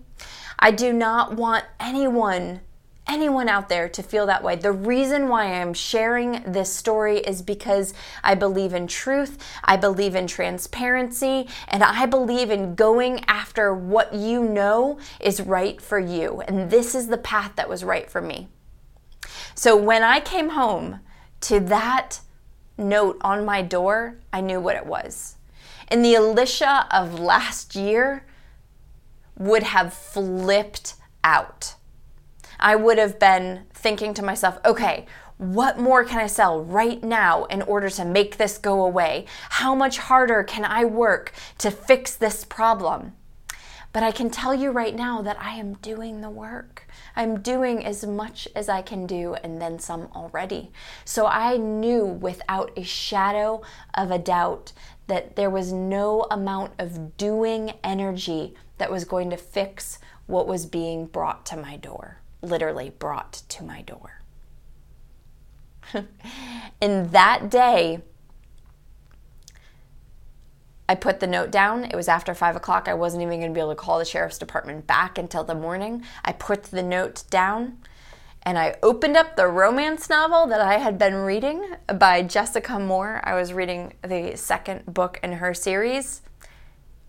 I 0.60 0.71
do 0.71 0.91
not 0.93 1.36
want 1.36 1.65
anyone 1.80 2.62
anyone 3.08 3.47
out 3.47 3.69
there 3.69 3.88
to 3.88 4.04
feel 4.04 4.26
that 4.26 4.43
way. 4.43 4.56
The 4.56 4.71
reason 4.71 5.30
why 5.30 5.62
I'm 5.62 5.73
sharing 5.73 6.43
this 6.43 6.73
story 6.73 7.19
is 7.19 7.41
because 7.41 7.93
I 8.23 8.36
believe 8.36 8.73
in 8.73 8.88
truth, 8.88 9.38
I 9.63 9.78
believe 9.78 10.15
in 10.15 10.28
transparency, 10.28 11.47
and 11.67 11.84
I 11.84 12.06
believe 12.06 12.52
in 12.52 12.76
going 12.76 13.23
after 13.28 13.73
what 13.73 14.13
you 14.13 14.43
know 14.43 15.00
is 15.19 15.41
right 15.41 15.82
for 15.82 16.00
you. 16.00 16.41
And 16.41 16.69
this 16.69 16.93
is 16.93 17.08
the 17.08 17.17
path 17.17 17.54
that 17.56 17.69
was 17.69 17.84
right 17.84 18.10
for 18.10 18.21
me. 18.21 18.50
So 19.56 19.76
when 19.76 20.04
I 20.04 20.19
came 20.19 20.50
home 20.50 21.00
to 21.41 21.60
that 21.60 22.19
note 22.78 23.17
on 23.21 23.45
my 23.45 23.62
door, 23.62 24.17
I 24.32 24.41
knew 24.41 24.60
what 24.60 24.76
it 24.76 24.86
was. 24.86 25.36
And 25.88 26.04
the 26.04 26.15
Alicia 26.15 26.88
of 26.91 27.19
last 27.19 27.76
year 27.76 28.26
would 29.38 29.63
have 29.63 29.93
flipped 29.93 30.95
out 31.23 31.76
I 32.60 32.76
would 32.76 32.97
have 32.97 33.19
been 33.19 33.65
thinking 33.73 34.13
to 34.15 34.23
myself, 34.23 34.60
okay, 34.65 35.06
what 35.38 35.80
more 35.80 36.04
can 36.04 36.19
I 36.19 36.28
sell 36.28 36.63
right 36.63 37.04
now 37.04 37.45
in 37.45 37.62
order 37.62 37.89
to 37.91 38.06
make 38.06 38.38
this 38.38 38.58
go 38.58 38.84
away? 38.84 39.26
How 39.50 39.76
much 39.76 40.00
harder 40.00 40.43
can 40.43 40.65
I 40.65 40.86
work 40.86 41.34
to 41.60 41.69
fix 41.69 42.15
this 42.15 42.43
problem? 42.43 43.13
But 43.93 44.04
I 44.04 44.12
can 44.12 44.30
tell 44.30 44.54
you 44.54 44.71
right 44.71 44.95
now 44.95 45.21
that 45.21 45.41
I 45.41 45.56
am 45.56 45.73
doing 45.76 46.21
the 46.21 46.30
work. 46.30 46.88
I'm 47.15 47.41
doing 47.41 47.86
as 47.86 48.06
much 48.06 48.47
as 48.56 48.69
I 48.69 48.82
can 48.82 49.08
do 49.08 49.34
and 49.36 49.62
then 49.62 49.80
some 49.80 50.10
already. 50.15 50.71
So 51.06 51.26
I 51.26 51.58
knew 51.58 52.06
without 52.06 52.71
a 52.78 52.84
shadow 52.84 53.62
of 53.93 54.12
a 54.12 54.19
doubt 54.19 54.73
that 55.08 55.36
there 55.36 55.50
was 55.50 55.71
no 55.71 56.28
amount 56.30 56.73
of 56.78 57.17
doing 57.17 57.73
energy 57.84 58.54
that 58.78 58.91
was 58.91 59.06
going 59.06 59.30
to 59.30 59.38
fix 59.38 60.00
what 60.28 60.47
was 60.47 60.65
being 60.65 61.06
brought 61.06 61.45
to 61.47 61.58
my 61.58 61.78
door 61.78 62.21
literally 62.41 62.89
brought 62.89 63.34
to 63.50 63.63
my 63.63 63.82
door. 63.82 64.21
In 66.82 67.12
that 67.12 67.50
day, 67.50 68.02
I 70.89 70.95
put 70.95 71.19
the 71.19 71.28
note 71.28 71.52
down. 71.52 71.84
It 71.84 71.95
was 71.95 72.08
after 72.08 72.34
five 72.34 72.56
o'clock. 72.56 72.88
I 72.88 72.93
wasn't 72.93 73.23
even 73.23 73.39
going 73.39 73.52
to 73.52 73.54
be 73.54 73.60
able 73.60 73.71
to 73.71 73.76
call 73.76 74.00
the 74.00 74.06
sheriff's 74.06 74.38
department 74.38 74.88
back 74.88 75.17
until 75.17 75.43
the 75.43 75.56
morning. 75.56 76.04
I 76.23 76.32
put 76.32 76.63
the 76.63 76.84
note 76.84 77.23
down 77.30 77.78
and 78.43 78.58
I 78.58 78.76
opened 78.82 79.17
up 79.17 79.36
the 79.36 79.47
romance 79.47 80.10
novel 80.10 80.47
that 80.47 80.62
I 80.62 80.78
had 80.78 80.97
been 80.97 81.15
reading 81.15 81.76
by 81.93 82.21
Jessica 82.21 82.80
Moore. 82.80 83.19
I 83.26 83.36
was 83.36 83.52
reading 83.52 83.93
the 84.02 84.38
second 84.38 84.86
book 84.86 85.19
in 85.21 85.34
her 85.34 85.54
series 85.54 86.21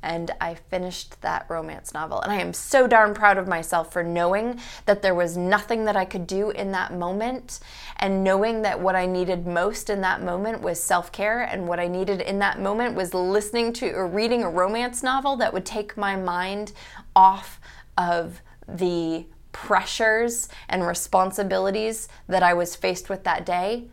and 0.02 0.30
I 0.40 0.54
finished 0.54 1.20
that 1.22 1.46
romance 1.48 1.92
novel. 1.92 2.20
And 2.20 2.32
I 2.32 2.40
am 2.40 2.52
so 2.52 2.86
darn 2.86 3.14
proud 3.14 3.36
of 3.36 3.48
myself 3.48 3.92
for 3.92 4.02
knowing 4.02 4.60
that 4.86 5.02
there 5.02 5.14
was 5.14 5.36
nothing 5.36 5.84
that 5.84 5.96
I 5.96 6.04
could 6.04 6.26
do 6.26 6.50
in 6.50 6.72
that 6.72 6.92
moment, 6.92 7.60
and 7.96 8.22
knowing 8.22 8.62
that 8.62 8.80
what 8.80 8.94
I 8.94 9.06
needed 9.06 9.46
most 9.46 9.90
in 9.90 10.00
that 10.02 10.22
moment 10.22 10.62
was 10.62 10.82
self 10.82 11.10
care, 11.10 11.42
and 11.42 11.66
what 11.66 11.80
I 11.80 11.88
needed 11.88 12.20
in 12.20 12.38
that 12.38 12.60
moment 12.60 12.94
was 12.94 13.14
listening 13.14 13.72
to 13.74 13.90
or 13.92 14.06
reading 14.06 14.42
a 14.42 14.50
romance 14.50 15.02
novel 15.02 15.36
that 15.36 15.52
would 15.52 15.66
take 15.66 15.96
my 15.96 16.16
mind 16.16 16.72
off 17.16 17.60
of 17.96 18.40
the 18.68 19.26
pressures 19.52 20.48
and 20.68 20.86
responsibilities 20.86 22.08
that 22.28 22.42
I 22.42 22.54
was 22.54 22.76
faced 22.76 23.08
with 23.08 23.24
that 23.24 23.44
day 23.44 23.88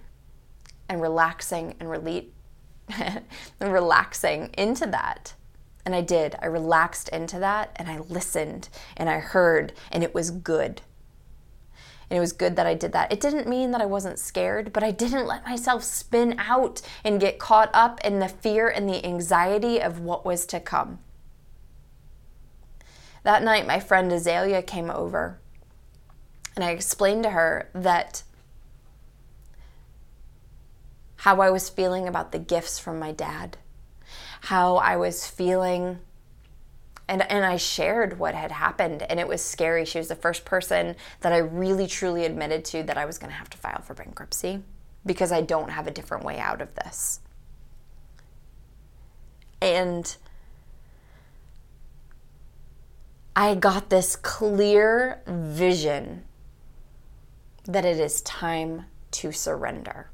and 0.88 1.02
relaxing 1.02 1.76
and 1.80 1.89
rele- 1.89 2.28
and 2.89 3.24
relaxing 3.60 4.52
into 4.58 4.86
that. 4.88 5.34
And 5.86 5.93
I 5.93 6.02
did. 6.02 6.36
I 6.41 6.48
relaxed 6.48 7.10
into 7.10 7.39
that 7.39 7.71
and 7.76 7.88
I 7.88 8.00
listened 8.00 8.69
and 8.98 9.10
I 9.10 9.19
heard, 9.19 9.74
and 9.91 10.04
it 10.04 10.15
was 10.15 10.32
good. 10.32 10.82
And 12.10 12.17
it 12.17 12.19
was 12.19 12.34
good 12.34 12.56
that 12.56 12.67
I 12.67 12.74
did 12.74 12.91
that. 12.91 13.12
It 13.12 13.19
didn't 13.19 13.48
mean 13.48 13.71
that 13.71 13.82
I 13.82 13.86
wasn't 13.86 14.19
scared, 14.19 14.74
but 14.74 14.84
I 14.84 14.91
didn't 14.91 15.26
let 15.26 15.45
myself 15.45 15.84
spin 15.84 16.36
out 16.39 16.82
and 17.04 17.19
get 17.19 17.39
caught 17.39 17.69
up 17.74 18.00
in 18.04 18.19
the 18.19 18.28
fear 18.28 18.67
and 18.67 18.88
the 18.88 19.04
anxiety 19.06 19.82
of 19.82 20.00
what 20.00 20.26
was 20.26 20.45
to 20.48 20.60
come. 20.60 21.00
That 23.24 23.41
night, 23.41 23.65
my 23.65 23.80
friend 23.80 24.12
Azalea 24.12 24.62
came 24.62 24.91
over, 24.91 25.39
and 26.56 26.63
I 26.63 26.69
explained 26.69 27.24
to 27.24 27.32
her 27.32 27.71
that 27.74 28.21
how 31.17 31.41
I 31.41 31.50
was 31.50 31.69
feeling 31.69 32.08
about 32.08 32.32
the 32.32 32.38
gifts 32.38 32.78
from 32.78 33.00
my 33.00 33.12
dad 33.12 33.58
how 34.45 34.75
I 34.75 34.95
was 34.95 35.25
feeling. 35.25 35.97
And, 37.08 37.29
and 37.31 37.43
I 37.43 37.58
shared 37.58 38.19
what 38.19 38.36
had 38.36 38.51
happened, 38.51 39.03
and 39.03 39.19
it 39.19 39.27
was 39.27 39.43
scary. 39.43 39.86
She 39.86 39.97
was 39.97 40.08
the 40.08 40.15
first 40.15 40.45
person 40.45 40.95
that 41.21 41.34
I 41.34 41.38
really 41.38 41.88
truly 41.88 42.25
admitted 42.25 42.63
to 42.65 42.84
that 42.84 42.97
I 42.97 43.05
was 43.05 43.17
going 43.17 43.31
to 43.31 43.38
have 43.38 43.49
to 43.51 43.58
file 43.58 43.81
for 43.81 43.93
bankruptcy 43.93 44.63
because 45.05 45.31
I 45.31 45.41
don't 45.41 45.69
have 45.69 45.88
a 45.88 45.91
different 45.91 46.23
way 46.23 46.39
out 46.39 46.62
of 46.62 46.73
this. 46.75 47.19
And 49.62 50.15
I 53.36 53.55
got 53.55 53.89
this 53.89 54.15
clear 54.15 55.21
vision 55.27 56.23
that 57.65 57.86
it 57.86 57.99
is 57.99 58.21
time 58.21 58.86
to 59.12 59.31
surrender 59.31 60.10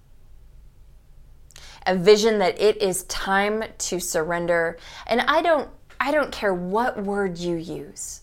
a 1.86 1.96
vision 1.96 2.40
that 2.40 2.60
it 2.60 2.82
is 2.82 3.04
time 3.04 3.64
to 3.78 4.00
surrender. 4.00 4.78
And 5.08 5.22
I 5.22 5.42
don't 5.42 5.70
I 6.00 6.12
don't 6.12 6.32
care 6.32 6.54
what 6.54 7.04
word 7.04 7.38
you 7.38 7.56
use. 7.56 8.22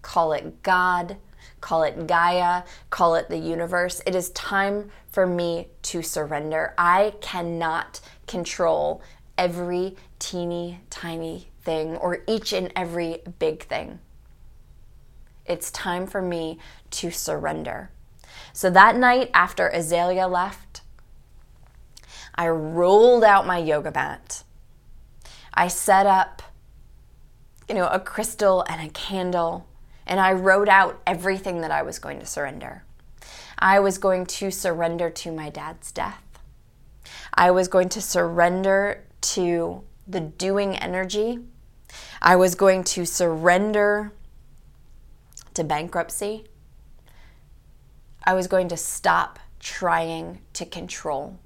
Call 0.00 0.32
it 0.32 0.62
God, 0.62 1.16
call 1.60 1.82
it 1.82 2.06
Gaia, 2.06 2.62
call 2.90 3.14
it 3.16 3.28
the 3.28 3.38
universe. 3.38 4.00
It 4.06 4.14
is 4.14 4.30
time 4.30 4.90
for 5.10 5.26
me 5.26 5.68
to 5.82 6.02
surrender. 6.02 6.74
I 6.78 7.14
cannot 7.20 8.00
control 8.26 9.02
every 9.36 9.96
teeny 10.18 10.80
tiny 10.88 11.48
thing 11.62 11.96
or 11.96 12.22
each 12.26 12.52
and 12.52 12.72
every 12.74 13.22
big 13.38 13.64
thing. 13.64 13.98
It's 15.44 15.70
time 15.70 16.06
for 16.06 16.22
me 16.22 16.58
to 16.92 17.10
surrender. 17.10 17.90
So 18.52 18.70
that 18.70 18.96
night 18.96 19.30
after 19.34 19.68
Azalea 19.68 20.28
left, 20.28 20.81
I 22.34 22.48
rolled 22.48 23.24
out 23.24 23.46
my 23.46 23.58
yoga 23.58 23.92
mat. 23.92 24.44
I 25.54 25.68
set 25.68 26.06
up, 26.06 26.42
you 27.68 27.74
know, 27.74 27.88
a 27.88 28.00
crystal 28.00 28.64
and 28.68 28.80
a 28.80 28.90
candle, 28.90 29.66
and 30.06 30.18
I 30.18 30.32
wrote 30.32 30.68
out 30.68 31.00
everything 31.06 31.60
that 31.60 31.70
I 31.70 31.82
was 31.82 31.98
going 31.98 32.18
to 32.20 32.26
surrender. 32.26 32.84
I 33.58 33.80
was 33.80 33.98
going 33.98 34.26
to 34.26 34.50
surrender 34.50 35.10
to 35.10 35.30
my 35.30 35.50
dad's 35.50 35.92
death. 35.92 36.22
I 37.34 37.50
was 37.50 37.68
going 37.68 37.90
to 37.90 38.00
surrender 38.00 39.04
to 39.20 39.84
the 40.06 40.20
doing 40.20 40.76
energy. 40.76 41.38
I 42.20 42.36
was 42.36 42.54
going 42.54 42.84
to 42.84 43.04
surrender 43.04 44.12
to 45.54 45.64
bankruptcy. 45.64 46.46
I 48.24 48.34
was 48.34 48.46
going 48.46 48.68
to 48.68 48.76
stop 48.76 49.38
trying 49.60 50.40
to 50.54 50.64
control 50.64 51.38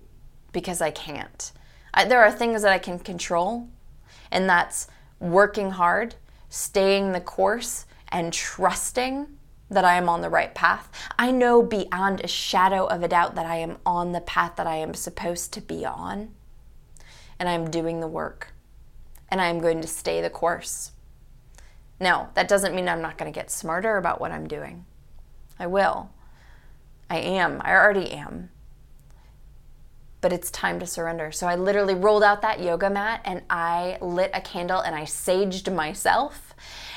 because 0.57 0.81
I 0.81 0.91
can't. 0.91 1.53
I, 1.93 2.07
there 2.07 2.25
are 2.25 2.33
things 2.33 2.63
that 2.63 2.73
I 2.73 2.79
can 2.79 2.99
control, 2.99 3.69
and 4.31 4.49
that's 4.49 4.89
working 5.21 5.73
hard, 5.73 6.15
staying 6.49 7.13
the 7.13 7.21
course, 7.21 7.85
and 8.09 8.33
trusting 8.33 9.27
that 9.69 9.85
I 9.85 9.97
am 9.97 10.09
on 10.09 10.23
the 10.23 10.31
right 10.31 10.55
path. 10.55 10.89
I 11.19 11.31
know 11.31 11.63
beyond 11.63 12.23
a 12.23 12.27
shadow 12.27 12.87
of 12.87 13.03
a 13.03 13.09
doubt 13.09 13.35
that 13.35 13.45
I 13.45 13.57
am 13.57 13.77
on 13.85 14.13
the 14.13 14.23
path 14.23 14.57
that 14.57 14.67
I 14.67 14.77
am 14.77 14.95
supposed 14.95 15.53
to 15.53 15.61
be 15.61 15.85
on, 15.85 16.31
and 17.39 17.51
I 17.51 17.53
am 17.53 17.71
doing 17.71 18.01
the 18.01 18.09
work, 18.09 18.55
and 19.29 19.43
I 19.43 19.49
am 19.49 19.61
going 19.61 19.83
to 19.83 19.87
stay 19.87 20.23
the 20.23 20.31
course. 20.31 20.93
Now, 22.01 22.31
that 22.33 22.49
doesn't 22.49 22.75
mean 22.75 22.89
I'm 22.89 23.03
not 23.03 23.19
going 23.19 23.31
to 23.31 23.39
get 23.39 23.51
smarter 23.51 23.99
about 23.99 24.23
what 24.23 24.33
I'm 24.33 24.49
doing. 24.49 24.87
I 25.59 25.67
will. 25.67 26.09
I 27.11 27.19
am. 27.19 27.61
I 27.63 27.73
already 27.73 28.11
am 28.13 28.49
but 30.27 30.33
it's 30.33 30.51
time 30.51 30.81
to 30.81 30.87
surrender. 30.87 31.31
So 31.31 31.47
I 31.47 31.55
literally 31.55 31.95
rolled 31.95 32.25
out 32.25 32.43
that 32.43 32.59
yoga 32.59 32.91
mat 32.91 33.21
and 33.25 33.43
I 33.49 33.97
lit 34.01 34.33
a 34.35 34.41
candle 34.41 34.81
and 34.81 34.93
I 34.93 35.03
saged 35.03 35.73
myself 35.73 36.53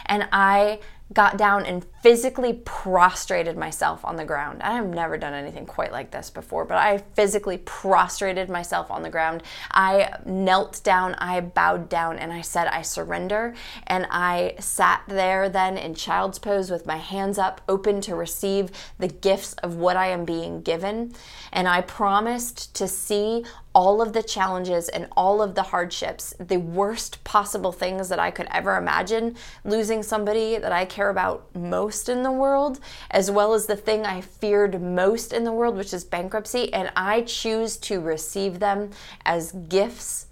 and 0.07 0.27
I 0.31 0.79
got 1.13 1.37
down 1.37 1.65
and 1.65 1.85
physically 2.03 2.53
prostrated 2.53 3.57
myself 3.57 4.05
on 4.05 4.15
the 4.15 4.25
ground. 4.25 4.61
I 4.61 4.73
have 4.73 4.87
never 4.87 5.17
done 5.17 5.33
anything 5.33 5.65
quite 5.65 5.91
like 5.91 6.11
this 6.11 6.29
before, 6.29 6.65
but 6.65 6.77
I 6.77 6.99
physically 7.15 7.57
prostrated 7.57 8.49
myself 8.49 8.91
on 8.91 9.01
the 9.01 9.09
ground. 9.09 9.41
I 9.71 10.13
knelt 10.25 10.83
down, 10.83 11.15
I 11.15 11.41
bowed 11.41 11.89
down, 11.89 12.19
and 12.19 12.31
I 12.31 12.41
said, 12.41 12.67
I 12.67 12.83
surrender. 12.83 13.55
And 13.87 14.05
I 14.11 14.55
sat 14.59 15.01
there 15.07 15.49
then 15.49 15.77
in 15.77 15.95
child's 15.95 16.37
pose 16.37 16.69
with 16.69 16.85
my 16.85 16.97
hands 16.97 17.39
up, 17.39 17.61
open 17.67 18.01
to 18.01 18.15
receive 18.15 18.69
the 18.99 19.07
gifts 19.07 19.53
of 19.53 19.75
what 19.75 19.97
I 19.97 20.07
am 20.07 20.25
being 20.25 20.61
given. 20.61 21.13
And 21.51 21.67
I 21.67 21.81
promised 21.81 22.75
to 22.75 22.87
see 22.87 23.45
all 23.79 24.01
of 24.01 24.11
the 24.11 24.21
challenges 24.21 24.89
and 24.89 25.07
all 25.15 25.41
of 25.41 25.55
the 25.55 25.63
hardships, 25.63 26.33
the 26.37 26.57
worst 26.57 27.23
possible 27.23 27.71
things 27.71 28.09
that 28.09 28.19
I 28.19 28.29
could 28.29 28.49
ever 28.51 28.75
imagine, 28.75 29.37
losing 29.63 30.03
somebody 30.03 30.57
that 30.57 30.73
I 30.73 30.83
care 30.83 31.09
about 31.09 31.55
most 31.55 32.09
in 32.09 32.21
the 32.21 32.31
world, 32.31 32.81
as 33.09 33.31
well 33.31 33.53
as 33.53 33.67
the 33.67 33.77
thing 33.77 34.05
I 34.05 34.19
feared 34.19 34.81
most 34.81 35.31
in 35.31 35.45
the 35.45 35.53
world, 35.53 35.77
which 35.77 35.93
is 35.93 36.03
bankruptcy. 36.03 36.73
And 36.73 36.91
I 36.93 37.21
choose 37.21 37.77
to 37.77 38.01
receive 38.01 38.59
them 38.59 38.89
as 39.23 39.53
gifts 39.53 40.27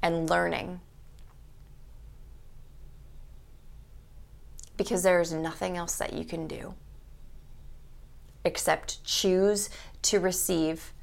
and 0.00 0.30
learning. 0.30 0.80
Because 4.78 5.02
there 5.02 5.20
is 5.20 5.34
nothing 5.34 5.76
else 5.76 5.96
that 5.98 6.14
you 6.14 6.24
can 6.24 6.46
do 6.46 6.72
except 8.42 9.04
choose 9.04 9.68
to 10.00 10.18
receive 10.18 10.94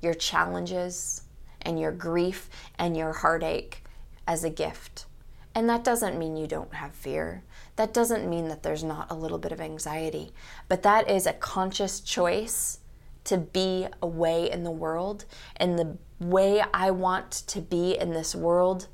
your 0.00 0.14
challenges 0.14 1.22
and 1.62 1.78
your 1.78 1.92
grief 1.92 2.48
and 2.78 2.96
your 2.96 3.12
heartache 3.12 3.84
as 4.26 4.44
a 4.44 4.50
gift. 4.50 5.06
And 5.54 5.68
that 5.68 5.82
doesn't 5.82 6.18
mean 6.18 6.36
you 6.36 6.46
don't 6.46 6.74
have 6.74 6.92
fear. 6.92 7.42
That 7.76 7.92
doesn't 7.92 8.28
mean 8.28 8.48
that 8.48 8.62
there's 8.62 8.84
not 8.84 9.10
a 9.10 9.14
little 9.14 9.38
bit 9.38 9.52
of 9.52 9.60
anxiety. 9.60 10.30
But 10.68 10.82
that 10.82 11.10
is 11.10 11.26
a 11.26 11.32
conscious 11.32 12.00
choice 12.00 12.78
to 13.24 13.38
be 13.38 13.88
away 14.00 14.50
in 14.50 14.62
the 14.62 14.70
world. 14.70 15.24
And 15.56 15.78
the 15.78 15.96
way 16.20 16.62
I 16.72 16.90
want 16.90 17.30
to 17.48 17.60
be 17.60 17.98
in 17.98 18.12
this 18.12 18.34
world 18.34 18.86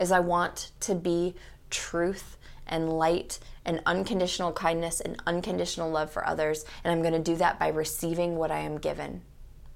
is 0.00 0.10
I 0.10 0.20
want 0.20 0.72
to 0.80 0.94
be 0.94 1.34
truth 1.70 2.36
and 2.66 2.92
light 2.92 3.38
and 3.64 3.80
unconditional 3.86 4.52
kindness 4.52 5.00
and 5.00 5.22
unconditional 5.26 5.90
love 5.90 6.10
for 6.10 6.26
others. 6.26 6.64
And 6.82 6.92
I'm 6.92 7.02
going 7.02 7.14
to 7.14 7.30
do 7.32 7.36
that 7.36 7.58
by 7.58 7.68
receiving 7.68 8.36
what 8.36 8.50
I 8.50 8.60
am 8.60 8.78
given 8.78 9.22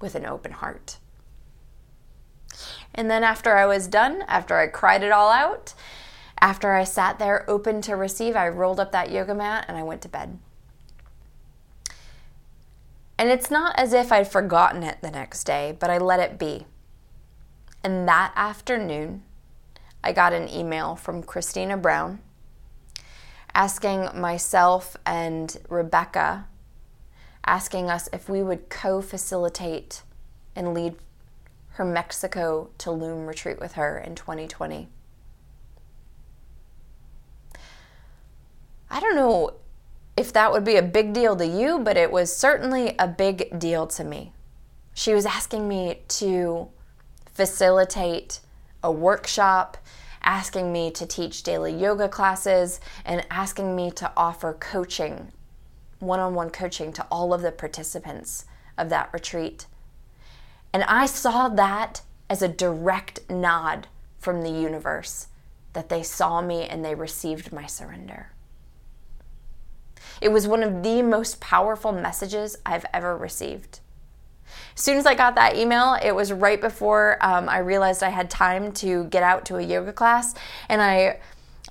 with 0.03 0.13
an 0.13 0.27
open 0.27 0.51
heart. 0.51 0.97
And 2.93 3.09
then 3.09 3.23
after 3.23 3.57
I 3.57 3.65
was 3.65 3.87
done, 3.87 4.23
after 4.27 4.59
I 4.59 4.67
cried 4.67 5.01
it 5.01 5.11
all 5.11 5.31
out, 5.31 5.73
after 6.39 6.73
I 6.73 6.83
sat 6.83 7.17
there 7.17 7.49
open 7.49 7.81
to 7.83 7.95
receive, 7.95 8.35
I 8.35 8.49
rolled 8.49 8.79
up 8.79 8.91
that 8.91 9.09
yoga 9.09 9.33
mat 9.33 9.65
and 9.67 9.77
I 9.77 9.81
went 9.83 10.01
to 10.03 10.09
bed. 10.09 10.37
And 13.17 13.29
it's 13.29 13.49
not 13.49 13.79
as 13.79 13.93
if 13.93 14.11
I'd 14.11 14.27
forgotten 14.27 14.83
it 14.83 14.97
the 15.01 15.09
next 15.09 15.45
day, 15.45 15.75
but 15.79 15.89
I 15.89 15.97
let 15.97 16.19
it 16.19 16.37
be. 16.37 16.65
And 17.83 18.07
that 18.07 18.33
afternoon, 18.35 19.23
I 20.03 20.11
got 20.11 20.33
an 20.33 20.49
email 20.49 20.95
from 20.95 21.23
Christina 21.23 21.77
Brown 21.77 22.19
asking 23.55 24.09
myself 24.19 24.97
and 25.05 25.57
Rebecca 25.69 26.47
asking 27.45 27.89
us 27.89 28.09
if 28.13 28.29
we 28.29 28.41
would 28.41 28.69
co 28.69 29.01
facilitate 29.01 30.03
and 30.55 30.73
lead 30.73 30.95
her 31.73 31.85
Mexico 31.85 32.69
Tulum 32.77 33.27
retreat 33.27 33.59
with 33.59 33.73
her 33.73 33.97
in 33.97 34.15
2020. 34.15 34.87
I 38.89 38.99
don't 38.99 39.15
know 39.15 39.55
if 40.15 40.31
that 40.33 40.51
would 40.51 40.63
be 40.63 40.75
a 40.75 40.83
big 40.83 41.13
deal 41.13 41.35
to 41.35 41.45
you, 41.45 41.79
but 41.79 41.97
it 41.97 42.11
was 42.11 42.35
certainly 42.35 42.95
a 42.99 43.07
big 43.07 43.57
deal 43.57 43.87
to 43.87 44.03
me. 44.03 44.33
She 44.93 45.15
was 45.15 45.25
asking 45.25 45.67
me 45.67 46.01
to 46.09 46.69
facilitate 47.25 48.39
a 48.83 48.91
workshop, 48.91 49.77
asking 50.21 50.71
me 50.71 50.91
to 50.91 51.07
teach 51.07 51.41
daily 51.41 51.73
yoga 51.73 52.07
classes, 52.07 52.79
and 53.03 53.25
asking 53.31 53.75
me 53.75 53.89
to 53.91 54.11
offer 54.15 54.53
coaching 54.53 55.31
one 56.05 56.19
on 56.19 56.35
one 56.35 56.49
coaching 56.49 56.93
to 56.93 57.03
all 57.11 57.33
of 57.33 57.41
the 57.41 57.51
participants 57.51 58.45
of 58.77 58.89
that 58.89 59.09
retreat. 59.13 59.65
And 60.71 60.83
I 60.83 61.05
saw 61.05 61.49
that 61.49 62.01
as 62.29 62.41
a 62.41 62.47
direct 62.47 63.29
nod 63.29 63.87
from 64.17 64.41
the 64.41 64.49
universe 64.49 65.27
that 65.73 65.89
they 65.89 66.03
saw 66.03 66.41
me 66.41 66.63
and 66.63 66.83
they 66.83 66.95
received 66.95 67.51
my 67.51 67.65
surrender. 67.65 68.31
It 70.21 70.31
was 70.31 70.47
one 70.47 70.63
of 70.63 70.83
the 70.83 71.01
most 71.01 71.41
powerful 71.41 71.91
messages 71.91 72.57
I've 72.65 72.85
ever 72.93 73.17
received. 73.17 73.79
As 74.75 74.81
soon 74.81 74.97
as 74.97 75.05
I 75.05 75.15
got 75.15 75.35
that 75.35 75.55
email, 75.55 75.97
it 76.01 76.13
was 76.13 76.31
right 76.31 76.61
before 76.61 77.17
um, 77.21 77.49
I 77.49 77.59
realized 77.59 78.03
I 78.03 78.09
had 78.09 78.29
time 78.29 78.71
to 78.73 79.05
get 79.05 79.23
out 79.23 79.45
to 79.45 79.57
a 79.57 79.61
yoga 79.61 79.93
class, 79.93 80.35
and 80.69 80.81
I, 80.81 81.19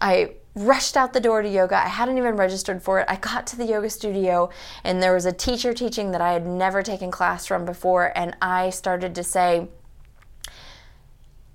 I 0.01 0.33
rushed 0.55 0.97
out 0.97 1.13
the 1.13 1.21
door 1.21 1.43
to 1.43 1.49
yoga. 1.49 1.77
I 1.77 1.89
hadn't 1.89 2.19
even 2.19 2.37
registered 2.37 2.83
for 2.83 3.01
it. 3.01 3.07
I 3.09 3.17
got 3.17 3.47
to 3.49 3.57
the 3.57 3.65
yoga 3.65 3.89
studio 3.89 4.51
and 4.85 5.03
there 5.03 5.15
was 5.15 5.25
a 5.25 5.33
teacher 5.33 5.73
teaching 5.73 6.11
that 6.13 6.21
I 6.21 6.33
had 6.33 6.47
never 6.47 6.83
taken 6.83 7.11
class 7.11 7.47
from 7.47 7.65
before 7.65 8.13
and 8.17 8.37
I 8.43 8.71
started 8.71 9.15
to 9.15 9.25
say 9.25 9.69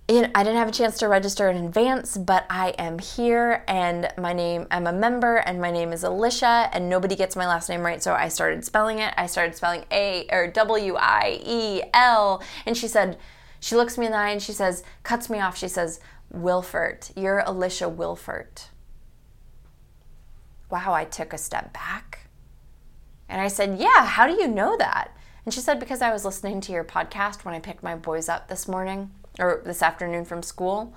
I 0.10 0.44
didn't 0.44 0.56
have 0.56 0.70
a 0.70 0.72
chance 0.72 0.98
to 1.00 1.10
register 1.10 1.50
in 1.50 1.66
advance, 1.66 2.18
but 2.18 2.46
I 2.50 2.70
am 2.80 2.98
here 2.98 3.66
and 3.68 4.08
my 4.18 4.32
name, 4.32 4.66
I'm 4.72 4.88
a 4.88 4.94
member 4.94 5.36
and 5.36 5.60
my 5.60 5.70
name 5.70 5.92
is 5.92 6.02
Alicia 6.04 6.70
and 6.72 6.88
nobody 6.88 7.14
gets 7.14 7.36
my 7.36 7.46
last 7.46 7.68
name 7.68 7.82
right. 7.82 8.02
So 8.02 8.14
I 8.14 8.30
started 8.30 8.64
spelling 8.64 9.00
it. 9.00 9.14
I 9.18 9.26
started 9.26 9.56
spelling 9.56 9.84
A 9.92 10.26
or 10.32 10.48
W 10.48 10.96
I 10.96 11.42
E 11.46 11.82
L. 11.94 12.42
And 12.66 12.78
she 12.78 12.88
said, 12.88 13.18
she 13.60 13.76
looks 13.76 13.98
me 13.98 14.06
in 14.06 14.14
the 14.14 14.18
eye 14.18 14.30
and 14.30 14.42
she 14.42 14.54
says, 14.54 14.82
cuts 15.04 15.30
me 15.30 15.42
off. 15.42 15.58
She 15.58 15.68
says, 15.68 16.00
Wilfert, 16.34 17.12
you're 17.18 17.40
Alicia 17.40 17.90
Wilfert 17.90 18.70
wow, 20.70 20.94
I 20.94 21.06
took 21.06 21.34
a 21.34 21.38
step 21.38 21.74
back. 21.74 22.28
And 23.30 23.42
I 23.42 23.48
said, 23.48 23.78
yeah, 23.80 24.06
how 24.06 24.28
do 24.28 24.34
you 24.34 24.48
know 24.48 24.78
that? 24.78 25.16
And 25.46 25.54
she 25.54 25.60
said, 25.60 25.80
because 25.80 26.02
I 26.02 26.12
was 26.12 26.26
listening 26.26 26.62
to 26.62 26.72
your 26.72 26.84
podcast 26.84 27.46
when 27.46 27.54
I 27.54 27.60
picked 27.60 27.84
my 27.84 27.96
boys 27.96 28.28
up 28.30 28.48
this 28.48 28.68
morning 28.68 29.12
or 29.40 29.62
this 29.66 29.82
afternoon 29.82 30.26
from 30.26 30.44
school. 30.44 30.94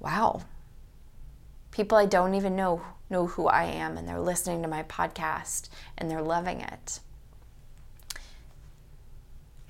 Wow. 0.00 0.42
People 1.70 1.98
I 1.98 2.06
don't 2.06 2.34
even 2.34 2.56
know 2.56 2.82
know 3.12 3.26
who 3.26 3.46
I 3.46 3.64
am 3.64 3.98
and 3.98 4.08
they're 4.08 4.18
listening 4.18 4.62
to 4.62 4.68
my 4.68 4.82
podcast 4.84 5.68
and 5.98 6.10
they're 6.10 6.22
loving 6.22 6.60
it. 6.62 7.00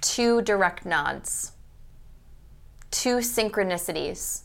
Two 0.01 0.41
direct 0.43 0.87
nods, 0.87 1.53
two 2.91 3.17
synchronicities 3.17 4.43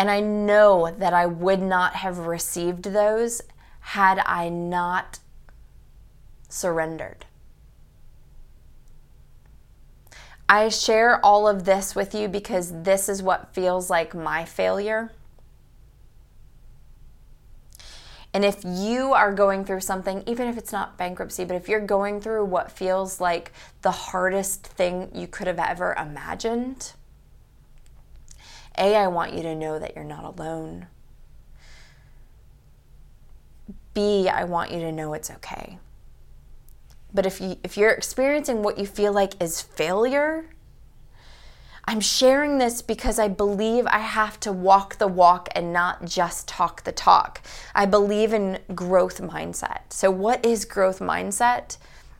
and 0.00 0.10
I 0.10 0.20
know 0.20 0.94
that 0.96 1.12
I 1.12 1.26
would 1.26 1.60
not 1.60 1.96
have 1.96 2.20
received 2.20 2.84
those 2.84 3.42
had 3.80 4.18
I 4.24 4.48
not 4.48 5.18
surrendered. 6.48 7.26
I 10.48 10.70
share 10.70 11.22
all 11.22 11.46
of 11.46 11.66
this 11.66 11.94
with 11.94 12.14
you 12.14 12.28
because 12.28 12.82
this 12.82 13.10
is 13.10 13.22
what 13.22 13.52
feels 13.52 13.90
like 13.90 14.14
my 14.14 14.46
failure. 14.46 15.12
And 18.32 18.42
if 18.42 18.64
you 18.64 19.12
are 19.12 19.34
going 19.34 19.66
through 19.66 19.80
something, 19.80 20.22
even 20.26 20.48
if 20.48 20.56
it's 20.56 20.72
not 20.72 20.96
bankruptcy, 20.96 21.44
but 21.44 21.56
if 21.56 21.68
you're 21.68 21.78
going 21.78 22.22
through 22.22 22.46
what 22.46 22.72
feels 22.72 23.20
like 23.20 23.52
the 23.82 23.90
hardest 23.90 24.66
thing 24.66 25.10
you 25.12 25.26
could 25.26 25.46
have 25.46 25.58
ever 25.58 25.92
imagined, 25.92 26.94
a, 28.80 28.96
I 28.96 29.06
want 29.08 29.34
you 29.34 29.42
to 29.42 29.54
know 29.54 29.78
that 29.78 29.94
you're 29.94 30.04
not 30.04 30.24
alone. 30.24 30.86
B, 33.94 34.28
I 34.28 34.44
want 34.44 34.70
you 34.72 34.80
to 34.80 34.92
know 34.92 35.14
it's 35.14 35.30
okay. 35.30 35.78
But 37.12 37.26
if 37.26 37.40
you 37.40 37.56
if 37.64 37.76
you're 37.76 37.90
experiencing 37.90 38.62
what 38.62 38.78
you 38.78 38.86
feel 38.86 39.12
like 39.12 39.40
is 39.42 39.60
failure, 39.60 40.46
I'm 41.84 42.00
sharing 42.00 42.58
this 42.58 42.82
because 42.82 43.18
I 43.18 43.26
believe 43.26 43.86
I 43.88 43.98
have 43.98 44.38
to 44.40 44.52
walk 44.52 44.98
the 44.98 45.08
walk 45.08 45.48
and 45.56 45.72
not 45.72 46.04
just 46.04 46.46
talk 46.46 46.84
the 46.84 46.92
talk. 46.92 47.42
I 47.74 47.84
believe 47.86 48.32
in 48.32 48.60
growth 48.74 49.20
mindset. 49.20 49.92
So 49.92 50.10
what 50.10 50.44
is 50.46 50.64
growth 50.64 51.00
mindset? 51.00 51.78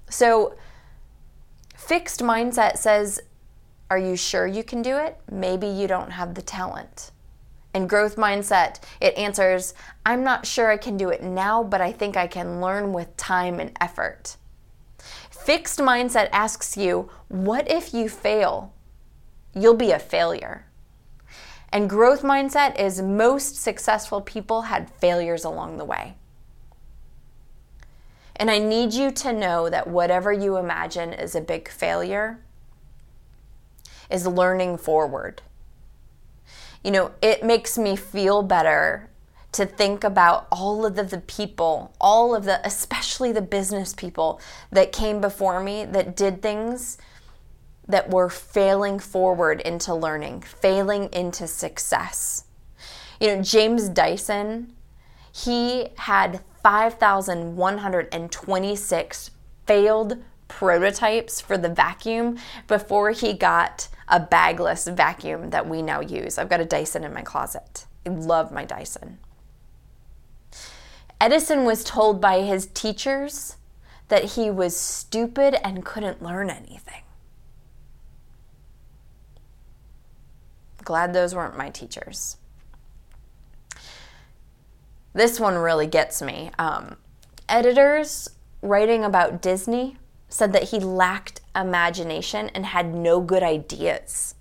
So 0.08 0.56
fixed 1.76 2.20
mindset 2.20 2.78
says 2.78 3.20
are 3.91 3.99
you 3.99 4.16
sure 4.16 4.47
you 4.47 4.62
can 4.62 4.82
do 4.82 4.97
it? 4.97 5.18
Maybe 5.30 5.66
you 5.66 5.88
don't 5.88 6.12
have 6.12 6.34
the 6.34 6.43
talent. 6.43 7.11
In 7.74 7.88
growth 7.88 8.16
mindset, 8.16 8.80
it 9.01 9.16
answers, 9.18 9.74
I'm 10.07 10.22
not 10.22 10.47
sure 10.47 10.70
I 10.70 10.76
can 10.76 10.97
do 10.97 11.11
it 11.11 11.22
now, 11.22 11.62
but 11.64 11.80
I 11.80 11.93
think 11.93 12.16
I 12.16 12.28
can 12.28 12.61
learn 12.61 12.93
with 12.93 13.16
time 13.16 13.59
and 13.59 13.76
effort. 13.80 14.36
Fixed 15.30 15.80
mindset 15.80 16.28
asks 16.32 16.76
you, 16.76 17.11
what 17.28 17.68
if 17.70 17.93
you 17.93 18.09
fail? 18.09 18.72
You'll 19.55 19.74
be 19.74 19.91
a 19.91 19.99
failure. 19.99 20.66
And 21.72 21.91
growth 21.91 22.22
mindset 22.22 22.78
is 22.78 23.03
most 23.03 23.57
successful 23.57 24.20
people 24.20 24.62
had 24.62 24.91
failures 24.91 25.45
along 25.45 25.78
the 25.78 25.84
way. 25.84 26.14
And 28.36 28.51
I 28.51 28.59
need 28.59 28.93
you 28.93 29.11
to 29.12 29.32
know 29.32 29.68
that 29.68 29.86
whatever 29.86 30.32
you 30.32 30.57
imagine 30.57 31.12
is 31.12 31.34
a 31.34 31.41
big 31.41 31.68
failure 31.68 32.41
is 34.11 34.26
learning 34.26 34.78
forward. 34.78 35.42
You 36.82 36.90
know, 36.90 37.11
it 37.20 37.44
makes 37.44 37.76
me 37.76 37.96
feel 37.96 38.42
better 38.42 39.11
to 39.52 39.66
think 39.66 40.02
about 40.04 40.46
all 40.50 40.86
of 40.86 40.94
the, 40.94 41.02
the, 41.02 41.18
people, 41.18 41.94
all 42.00 42.34
of 42.34 42.44
the, 42.44 42.64
especially 42.64 43.32
the 43.32 43.42
business 43.42 43.92
people 43.94 44.40
that 44.70 44.92
came 44.92 45.20
before 45.20 45.61
me 45.61 45.84
that 45.84 46.16
did 46.16 46.40
things 46.40 46.96
that 47.88 48.08
were 48.11 48.30
failing 48.30 49.00
forward 49.00 49.61
into 49.62 49.94
learning, 49.94 50.42
failing 50.42 51.08
into 51.12 51.46
success. 51.46 52.44
You 53.20 53.28
know, 53.28 53.40
James 53.42 53.88
Dyson, 53.88 54.74
he 55.32 55.88
had 55.98 56.40
5,126 56.62 59.30
failed 59.66 60.18
prototypes 60.51 61.40
for 61.40 61.57
the 61.57 61.68
vacuum 61.68 62.38
before 62.66 63.12
he 63.12 63.32
got 63.32 63.88
a 64.09 64.20
bagless 64.20 64.86
vacuum 64.88 65.51
that 65.51 65.68
we 65.68 65.80
now 65.80 66.01
use. 66.01 66.36
I've 66.36 66.51
got 66.51 66.61
a 66.61 66.64
Dyson 66.64 67.05
in 67.05 67.14
my 67.14 67.22
closet. 67.22 67.86
I 68.05 68.11
love 68.11 68.53
my 68.53 68.64
Dyson. 68.64 69.18
Edison 71.20 71.64
was 71.64 71.84
told 71.84 72.20
by 72.20 72.42
his 72.42 72.66
teachers 72.66 73.57
that 74.09 74.32
he 74.32 74.51
was 74.51 74.76
stupid 74.76 75.55
and 75.64 75.84
couldn't 75.84 76.22
learn 76.22 76.51
anything. 76.51 77.03
Glad 80.82 81.12
those 81.12 81.34
weren't 81.34 81.57
my 81.57 81.70
teachers. 81.70 82.36
This 85.12 85.38
one 85.38 85.55
really 85.57 85.86
gets 85.86 86.22
me. 86.22 86.51
Um, 86.59 86.96
editors 87.48 88.28
writing 88.62 89.05
about 89.05 89.42
Disney 89.42 89.96
said 90.31 90.53
that 90.55 90.70
he 90.70 90.78
lacked 90.78 91.43
imagination 91.55 92.49
and 92.55 92.64
had 92.64 92.95
no 92.95 93.20
good 93.20 93.43
ideas. 93.43 94.35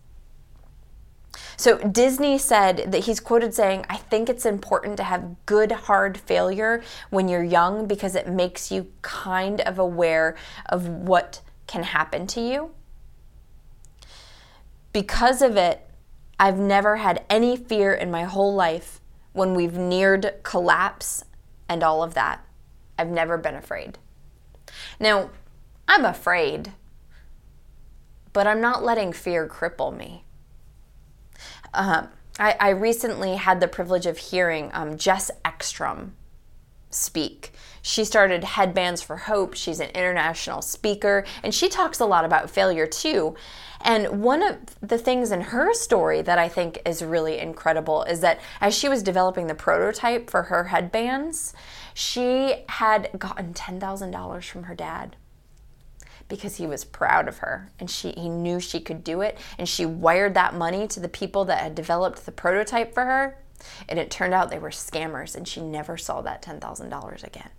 So 1.57 1.77
Disney 1.77 2.37
said 2.37 2.89
that 2.91 2.99
he's 2.99 3.19
quoted 3.19 3.53
saying, 3.53 3.85
I 3.89 3.97
think 3.97 4.29
it's 4.29 4.45
important 4.45 4.95
to 4.97 5.03
have 5.03 5.35
good, 5.45 5.73
hard 5.73 6.17
failure 6.17 6.81
when 7.09 7.27
you're 7.27 7.43
young 7.43 7.85
because 7.85 8.15
it 8.15 8.29
makes 8.29 8.71
you 8.71 8.87
kind 9.01 9.59
of 9.61 9.77
aware 9.77 10.37
of 10.67 10.87
what 10.87 11.41
can 11.67 11.83
happen 11.83 12.27
to 12.27 12.39
you. 12.39 12.71
Because 14.93 15.41
of 15.41 15.57
it, 15.57 15.85
I've 16.39 16.57
never 16.57 16.95
had 16.95 17.25
any 17.29 17.57
fear 17.57 17.93
in 17.93 18.09
my 18.09 18.23
whole 18.23 18.53
life 18.53 19.01
when 19.33 19.53
we've 19.53 19.77
neared 19.77 20.35
collapse 20.43 21.25
and 21.67 21.83
all 21.83 22.01
of 22.01 22.13
that. 22.13 22.45
I've 22.97 23.09
never 23.09 23.37
been 23.37 23.55
afraid. 23.55 23.97
Now, 24.99 25.29
I'm 25.89 26.05
afraid, 26.05 26.73
but 28.31 28.45
I'm 28.45 28.61
not 28.61 28.83
letting 28.83 29.11
fear 29.11 29.47
cripple 29.47 29.95
me. 29.95 30.23
Um, 31.73 32.09
I, 32.37 32.55
I, 32.59 32.69
recently 32.69 33.37
had 33.37 33.59
the 33.59 33.67
privilege 33.67 34.05
of 34.05 34.19
hearing 34.19 34.69
um, 34.71 34.99
Jess 34.99 35.31
Ekstrom 35.43 36.15
speak. 36.91 37.53
She 37.81 38.05
started 38.05 38.43
Headbands 38.43 39.01
for 39.01 39.17
Hope. 39.17 39.55
She's 39.55 39.79
an 39.79 39.89
international 39.89 40.61
speaker, 40.61 41.25
and 41.41 41.55
she 41.55 41.69
talks 41.69 41.99
a 41.99 42.05
lot 42.05 42.23
about 42.23 42.51
failure 42.51 42.85
too. 42.85 43.35
And 43.81 44.21
one 44.21 44.43
of 44.43 44.57
the 44.81 44.99
things 44.99 45.31
in 45.31 45.41
her 45.41 45.73
story 45.73 46.21
that 46.21 46.37
I 46.37 46.49
think 46.49 46.83
is 46.85 47.01
really 47.01 47.39
incredible 47.39 48.03
is 48.03 48.19
that 48.19 48.39
as 48.61 48.77
she 48.77 48.89
was 48.89 49.01
developing 49.01 49.47
the 49.47 49.55
prototype 49.55 50.29
for 50.29 50.43
her 50.43 50.65
headbands, 50.65 51.55
she 51.95 52.63
had 52.67 53.09
gotten 53.17 53.55
$10,000 53.55 54.43
from 54.43 54.63
her 54.63 54.75
dad 54.75 55.15
because 56.29 56.55
he 56.55 56.65
was 56.65 56.85
proud 56.85 57.27
of 57.27 57.39
her 57.39 57.71
and 57.79 57.89
she 57.89 58.11
he 58.11 58.29
knew 58.29 58.59
she 58.59 58.79
could 58.79 59.03
do 59.03 59.21
it 59.21 59.37
and 59.57 59.67
she 59.67 59.85
wired 59.85 60.33
that 60.35 60.53
money 60.53 60.87
to 60.87 60.99
the 60.99 61.09
people 61.09 61.43
that 61.45 61.61
had 61.61 61.75
developed 61.75 62.25
the 62.25 62.31
prototype 62.31 62.93
for 62.93 63.03
her 63.03 63.37
and 63.89 63.99
it 63.99 64.09
turned 64.09 64.33
out 64.33 64.49
they 64.49 64.59
were 64.59 64.69
scammers 64.69 65.35
and 65.35 65.47
she 65.47 65.59
never 65.59 65.97
saw 65.97 66.21
that 66.21 66.41
$10,000 66.41 67.23
again. 67.23 67.49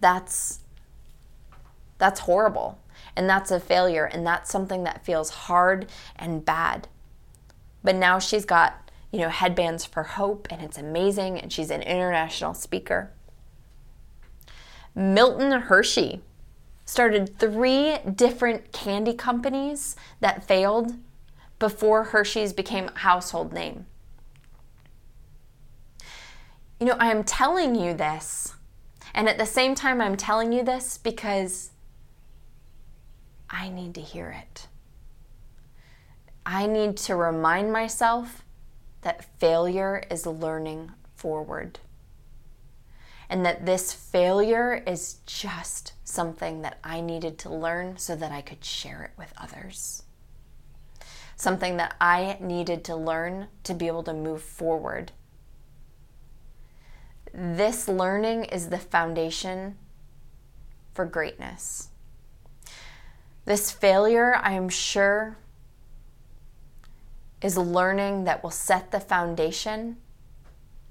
That's 0.00 0.60
that's 1.98 2.20
horrible. 2.20 2.78
And 3.16 3.28
that's 3.28 3.50
a 3.50 3.58
failure. 3.58 4.04
And 4.04 4.26
that's 4.26 4.50
something 4.50 4.84
that 4.84 5.04
feels 5.04 5.30
hard 5.30 5.86
and 6.16 6.44
bad. 6.44 6.88
But 7.82 7.96
now 7.96 8.18
she's 8.18 8.44
got, 8.44 8.90
you 9.10 9.20
know, 9.20 9.30
headbands 9.30 9.86
for 9.86 10.02
hope 10.02 10.46
and 10.50 10.60
it's 10.60 10.76
amazing. 10.76 11.40
And 11.40 11.52
she's 11.52 11.70
an 11.70 11.82
international 11.82 12.52
speaker. 12.52 13.12
Milton 14.96 15.52
Hershey 15.52 16.22
started 16.86 17.38
three 17.38 17.98
different 18.14 18.72
candy 18.72 19.12
companies 19.12 19.94
that 20.20 20.48
failed 20.48 20.94
before 21.58 22.04
Hershey's 22.04 22.54
became 22.54 22.88
a 22.88 22.98
household 22.98 23.52
name. 23.52 23.84
You 26.80 26.86
know, 26.86 26.96
I 26.98 27.10
am 27.10 27.24
telling 27.24 27.74
you 27.74 27.92
this, 27.92 28.54
and 29.14 29.28
at 29.28 29.36
the 29.36 29.46
same 29.46 29.74
time, 29.74 30.00
I'm 30.00 30.16
telling 30.16 30.50
you 30.52 30.62
this 30.62 30.96
because 30.96 31.72
I 33.50 33.68
need 33.68 33.94
to 33.96 34.00
hear 34.00 34.30
it. 34.30 34.66
I 36.46 36.66
need 36.66 36.96
to 36.98 37.16
remind 37.16 37.70
myself 37.70 38.44
that 39.02 39.38
failure 39.38 40.02
is 40.10 40.26
learning 40.26 40.92
forward. 41.14 41.80
And 43.28 43.44
that 43.44 43.66
this 43.66 43.92
failure 43.92 44.82
is 44.86 45.16
just 45.26 45.94
something 46.04 46.62
that 46.62 46.78
I 46.84 47.00
needed 47.00 47.38
to 47.40 47.50
learn 47.52 47.98
so 47.98 48.14
that 48.14 48.30
I 48.30 48.40
could 48.40 48.64
share 48.64 49.02
it 49.02 49.10
with 49.18 49.32
others. 49.36 50.04
Something 51.36 51.76
that 51.76 51.96
I 52.00 52.38
needed 52.40 52.84
to 52.84 52.96
learn 52.96 53.48
to 53.64 53.74
be 53.74 53.88
able 53.88 54.04
to 54.04 54.14
move 54.14 54.42
forward. 54.42 55.12
This 57.34 57.88
learning 57.88 58.44
is 58.44 58.68
the 58.68 58.78
foundation 58.78 59.76
for 60.94 61.04
greatness. 61.04 61.90
This 63.44 63.70
failure, 63.70 64.34
I 64.34 64.52
am 64.52 64.68
sure, 64.68 65.36
is 67.42 67.58
learning 67.58 68.24
that 68.24 68.42
will 68.42 68.50
set 68.50 68.90
the 68.90 69.00
foundation 69.00 69.98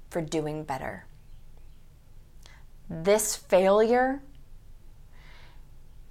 for 0.08 0.22
doing 0.22 0.62
better. 0.62 1.06
This 2.88 3.36
failure 3.36 4.22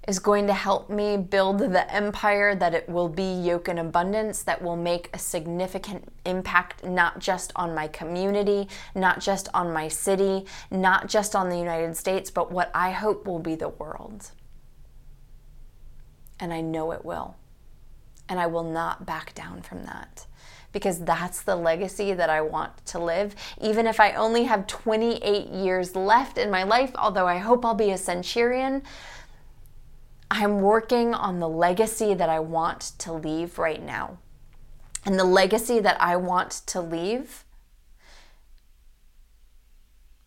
is 0.06 0.18
going 0.20 0.46
to 0.46 0.52
help 0.52 0.88
me 0.88 1.16
build 1.16 1.58
the 1.58 1.92
empire 1.92 2.54
that 2.54 2.74
it 2.74 2.88
will 2.88 3.08
be 3.08 3.34
yoke 3.40 3.66
and 3.66 3.78
abundance 3.78 4.42
that 4.44 4.62
will 4.62 4.76
make 4.76 5.10
a 5.12 5.18
significant 5.18 6.12
impact 6.24 6.84
not 6.84 7.18
just 7.18 7.50
on 7.56 7.74
my 7.74 7.88
community, 7.88 8.68
not 8.94 9.20
just 9.20 9.48
on 9.52 9.72
my 9.72 9.88
city, 9.88 10.46
not 10.70 11.08
just 11.08 11.34
on 11.34 11.48
the 11.48 11.58
United 11.58 11.96
States, 11.96 12.30
but 12.30 12.52
what 12.52 12.70
I 12.72 12.92
hope 12.92 13.26
will 13.26 13.40
be 13.40 13.56
the 13.56 13.68
world 13.68 14.30
and 16.38 16.52
I 16.52 16.60
know 16.60 16.92
it 16.92 17.04
will. 17.04 17.36
And 18.28 18.40
I 18.40 18.46
will 18.46 18.64
not 18.64 19.06
back 19.06 19.34
down 19.34 19.62
from 19.62 19.84
that 19.84 20.26
because 20.76 20.98
that's 20.98 21.40
the 21.40 21.56
legacy 21.56 22.12
that 22.12 22.28
I 22.28 22.42
want 22.42 22.84
to 22.88 22.98
live. 22.98 23.34
Even 23.62 23.86
if 23.86 23.98
I 23.98 24.12
only 24.12 24.44
have 24.44 24.66
28 24.66 25.46
years 25.46 25.96
left 25.96 26.36
in 26.36 26.50
my 26.50 26.64
life, 26.64 26.90
although 26.96 27.26
I 27.26 27.38
hope 27.38 27.64
I'll 27.64 27.72
be 27.72 27.92
a 27.92 27.96
centurion, 27.96 28.82
I'm 30.30 30.60
working 30.60 31.14
on 31.14 31.40
the 31.40 31.48
legacy 31.48 32.12
that 32.12 32.28
I 32.28 32.40
want 32.40 32.92
to 32.98 33.14
leave 33.14 33.58
right 33.58 33.82
now. 33.82 34.18
And 35.06 35.18
the 35.18 35.24
legacy 35.24 35.80
that 35.80 35.98
I 35.98 36.16
want 36.16 36.50
to 36.66 36.82
leave 36.82 37.46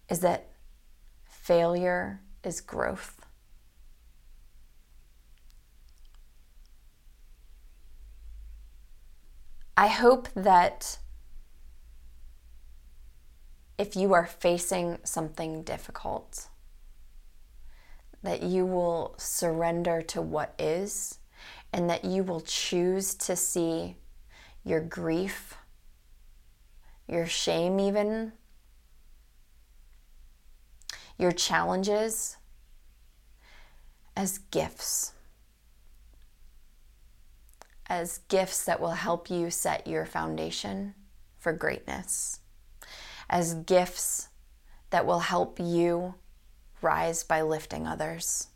is 0.09 0.21
that 0.21 0.47
failure 1.25 2.21
is 2.43 2.59
growth. 2.59 3.18
I 9.79 9.87
hope 9.87 10.27
that 10.35 10.97
if 13.77 13.95
you 13.95 14.13
are 14.13 14.25
facing 14.25 14.97
something 15.05 15.63
difficult, 15.63 16.49
that 18.21 18.43
you 18.43 18.65
will 18.65 19.15
surrender 19.17 20.01
to 20.01 20.21
what 20.21 20.53
is 20.59 21.19
and 21.71 21.89
that 21.89 22.03
you 22.03 22.23
will 22.25 22.41
choose 22.41 23.15
to 23.15 23.37
see 23.37 23.95
your 24.65 24.81
grief, 24.81 25.55
your 27.07 27.25
shame, 27.25 27.79
even 27.79 28.33
your 31.17 31.31
challenges 31.31 32.35
as 34.17 34.39
gifts. 34.51 35.13
As 37.89 38.19
gifts 38.29 38.63
that 38.65 38.79
will 38.79 38.91
help 38.91 39.29
you 39.29 39.49
set 39.49 39.87
your 39.87 40.05
foundation 40.05 40.93
for 41.39 41.51
greatness. 41.51 42.39
As 43.29 43.55
gifts 43.55 44.29
that 44.91 45.05
will 45.05 45.19
help 45.19 45.59
you 45.59 46.13
rise 46.81 47.23
by 47.23 47.41
lifting 47.41 47.87
others. 47.87 48.47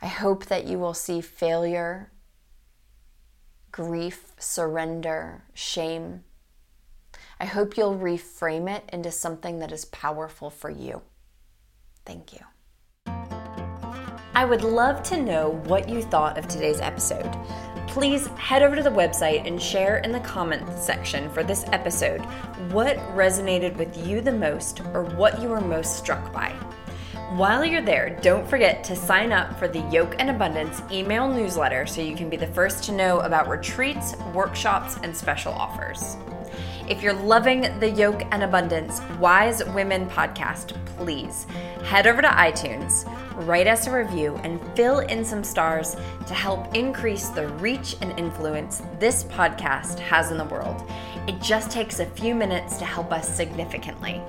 I 0.00 0.06
hope 0.06 0.46
that 0.46 0.64
you 0.64 0.78
will 0.78 0.94
see 0.94 1.20
failure, 1.20 2.12
grief, 3.72 4.32
surrender, 4.38 5.42
shame. 5.54 6.22
I 7.40 7.46
hope 7.46 7.76
you'll 7.76 7.98
reframe 7.98 8.70
it 8.70 8.88
into 8.92 9.10
something 9.10 9.58
that 9.58 9.72
is 9.72 9.84
powerful 9.86 10.50
for 10.50 10.70
you. 10.70 11.02
Thank 12.04 12.32
you. 12.32 12.40
I 14.34 14.44
would 14.44 14.62
love 14.62 15.02
to 15.04 15.20
know 15.20 15.60
what 15.66 15.88
you 15.88 16.00
thought 16.00 16.38
of 16.38 16.46
today's 16.46 16.80
episode. 16.80 17.28
Please 17.88 18.26
head 18.36 18.62
over 18.62 18.76
to 18.76 18.82
the 18.82 18.90
website 18.90 19.46
and 19.46 19.60
share 19.60 19.98
in 19.98 20.12
the 20.12 20.20
comments 20.20 20.84
section 20.84 21.28
for 21.30 21.42
this 21.42 21.64
episode 21.72 22.20
what 22.70 22.98
resonated 23.16 23.76
with 23.76 24.06
you 24.06 24.20
the 24.20 24.30
most 24.30 24.80
or 24.92 25.02
what 25.02 25.40
you 25.40 25.48
were 25.48 25.60
most 25.60 25.96
struck 25.96 26.32
by. 26.32 26.50
While 27.30 27.64
you're 27.64 27.82
there, 27.82 28.18
don't 28.22 28.48
forget 28.48 28.84
to 28.84 28.94
sign 28.94 29.32
up 29.32 29.58
for 29.58 29.68
the 29.68 29.80
Yoke 29.90 30.14
and 30.18 30.30
Abundance 30.30 30.82
email 30.92 31.28
newsletter 31.28 31.86
so 31.86 32.02
you 32.02 32.14
can 32.14 32.28
be 32.28 32.36
the 32.36 32.46
first 32.46 32.84
to 32.84 32.92
know 32.92 33.20
about 33.20 33.48
retreats, 33.48 34.14
workshops, 34.34 34.96
and 35.02 35.16
special 35.16 35.52
offers. 35.52 36.16
If 36.88 37.02
you're 37.02 37.14
loving 37.14 37.62
the 37.80 37.90
Yoke 37.90 38.22
and 38.30 38.42
Abundance 38.42 39.00
Wise 39.18 39.64
Women 39.64 40.08
podcast, 40.08 40.74
please 40.96 41.44
head 41.84 42.06
over 42.06 42.22
to 42.22 42.28
iTunes, 42.28 43.04
write 43.38 43.66
us 43.66 43.86
a 43.86 43.92
review, 43.92 44.36
and 44.42 44.60
fill 44.76 45.00
in 45.00 45.24
some 45.24 45.44
stars 45.44 45.96
to 46.26 46.34
help 46.34 46.74
increase 46.74 47.28
the 47.28 47.48
reach 47.48 47.96
and 48.00 48.18
influence 48.18 48.82
this 48.98 49.24
podcast 49.24 49.98
has 49.98 50.30
in 50.30 50.38
the 50.38 50.44
world. 50.44 50.82
It 51.26 51.40
just 51.40 51.70
takes 51.70 52.00
a 52.00 52.06
few 52.06 52.34
minutes 52.34 52.78
to 52.78 52.84
help 52.84 53.12
us 53.12 53.28
significantly. 53.28 54.20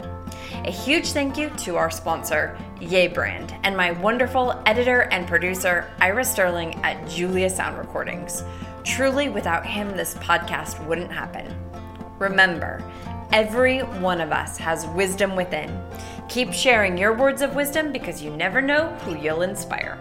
A 0.66 0.72
huge 0.72 1.12
thank 1.12 1.38
you 1.38 1.49
to 1.51 1.78
our 1.78 1.89
sponsor, 1.89 2.57
Yay 2.82 3.07
Brand, 3.07 3.55
and 3.64 3.76
my 3.76 3.91
wonderful 3.91 4.62
editor 4.66 5.03
and 5.12 5.28
producer, 5.28 5.89
Ira 5.99 6.24
Sterling 6.24 6.76
at 6.84 7.07
Julia 7.10 7.49
Sound 7.49 7.78
Recordings. 7.78 8.43
Truly, 8.84 9.30
without 9.30 9.66
him, 9.66 9.95
this 9.95 10.16
podcast 10.16 10.86
wouldn't 10.86 11.12
happen. 11.12 11.55
Remember, 12.18 12.84
every 13.32 13.80
one 13.80 14.20
of 14.20 14.32
us 14.32 14.57
has 14.57 14.86
wisdom 14.88 15.36
within. 15.36 15.70
Keep 16.30 16.54
sharing 16.54 16.96
your 16.96 17.16
words 17.16 17.42
of 17.42 17.56
wisdom 17.56 17.92
because 17.92 18.22
you 18.22 18.30
never 18.30 18.62
know 18.62 18.90
who 19.00 19.18
you'll 19.18 19.42
inspire. 19.42 19.98